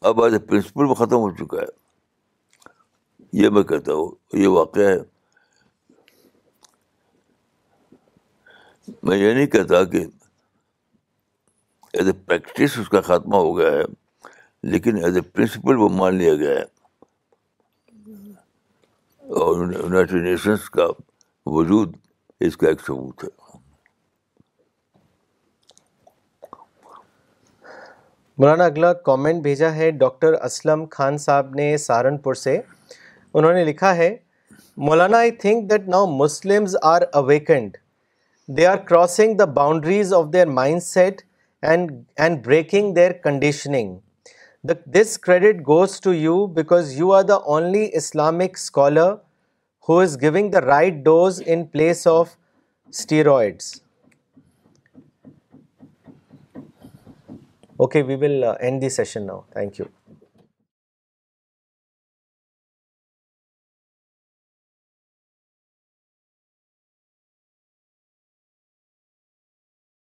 اب 0.07 0.13
آج 0.23 0.31
اے 0.33 0.39
پرنسپل 0.49 0.83
وہ 0.89 0.93
ختم 1.01 1.15
ہو 1.25 1.31
چکا 1.37 1.57
ہے 1.61 1.65
یہ 3.41 3.47
میں 3.57 3.63
کہتا 3.73 3.91
ہوں 3.93 4.07
یہ 4.43 4.47
واقعہ 4.59 4.87
ہے 4.89 5.01
میں 9.03 9.17
یہ 9.17 9.33
نہیں 9.33 9.47
کہتا 9.57 9.75
کہ 9.95 10.01
ایز 11.93 12.07
اے 12.07 12.13
پریکٹس 12.25 12.71
اس 12.79 12.89
کا 12.89 13.01
خاتمہ 13.11 13.35
ہو 13.47 13.57
گیا 13.57 13.71
ہے 13.79 13.83
لیکن 14.75 14.93
ایز 15.05 15.15
اے 15.15 15.21
پرنسپل 15.31 15.75
وہ 15.85 15.89
مان 15.99 16.13
لیا 16.15 16.35
گیا 16.35 16.51
ہے 16.59 16.75
اور 19.35 19.55
یونائٹیڈ 19.73 20.23
نیشنس 20.23 20.69
کا 20.71 20.83
وجود 21.55 21.95
اس 22.47 22.55
کا 22.57 22.67
ایک 22.67 22.81
ثبوت 22.87 23.23
ہے 23.23 23.29
مولانا 28.39 28.65
اگلا 28.65 28.91
کامنٹ 29.09 29.41
بھیجا 29.43 29.73
ہے 29.75 29.89
ڈاکٹر 30.03 30.33
اسلم 30.45 30.85
خان 30.91 31.17
صاحب 31.25 31.53
نے 31.55 31.75
سہارنپور 31.85 32.33
سے 32.43 32.55
انہوں 33.33 33.53
نے 33.53 33.63
لکھا 33.65 33.95
ہے 33.97 34.15
مولانا 34.89 35.17
I 35.17 35.31
think 35.43 35.69
that 35.71 35.87
now 35.89 36.25
are 36.93 37.01
awakened 37.23 37.77
they 38.57 38.65
are 38.67 38.77
crossing 38.89 39.37
the 39.37 39.45
boundaries 39.61 40.13
of 40.13 40.25
their 40.33 40.47
mindset 40.83 41.21
and 41.71 41.91
and 42.21 42.45
breaking 42.45 42.93
their 42.95 43.11
conditioning 43.23 43.97
This 44.63 45.17
credit 45.17 45.63
goes 45.63 45.99
to 46.01 46.11
you 46.11 46.47
because 46.47 46.97
you 46.97 47.11
are 47.11 47.23
the 47.23 47.41
only 47.41 47.87
Islamic 47.93 48.57
scholar 48.57 49.19
who 49.81 49.99
is 50.01 50.17
giving 50.17 50.49
the 50.51 50.61
right 50.61 51.03
dose 51.03 51.39
in 51.39 51.67
place 51.67 52.05
of 52.05 52.35
steroids. 52.91 53.81
Okay, 57.79 58.01
we 58.01 58.15
will 58.15 58.43
uh, 58.43 58.53
end 58.53 58.81
the 58.81 58.89
session 58.89 59.27
now. 59.27 59.45
Thank 59.53 59.77
you. 59.77 59.85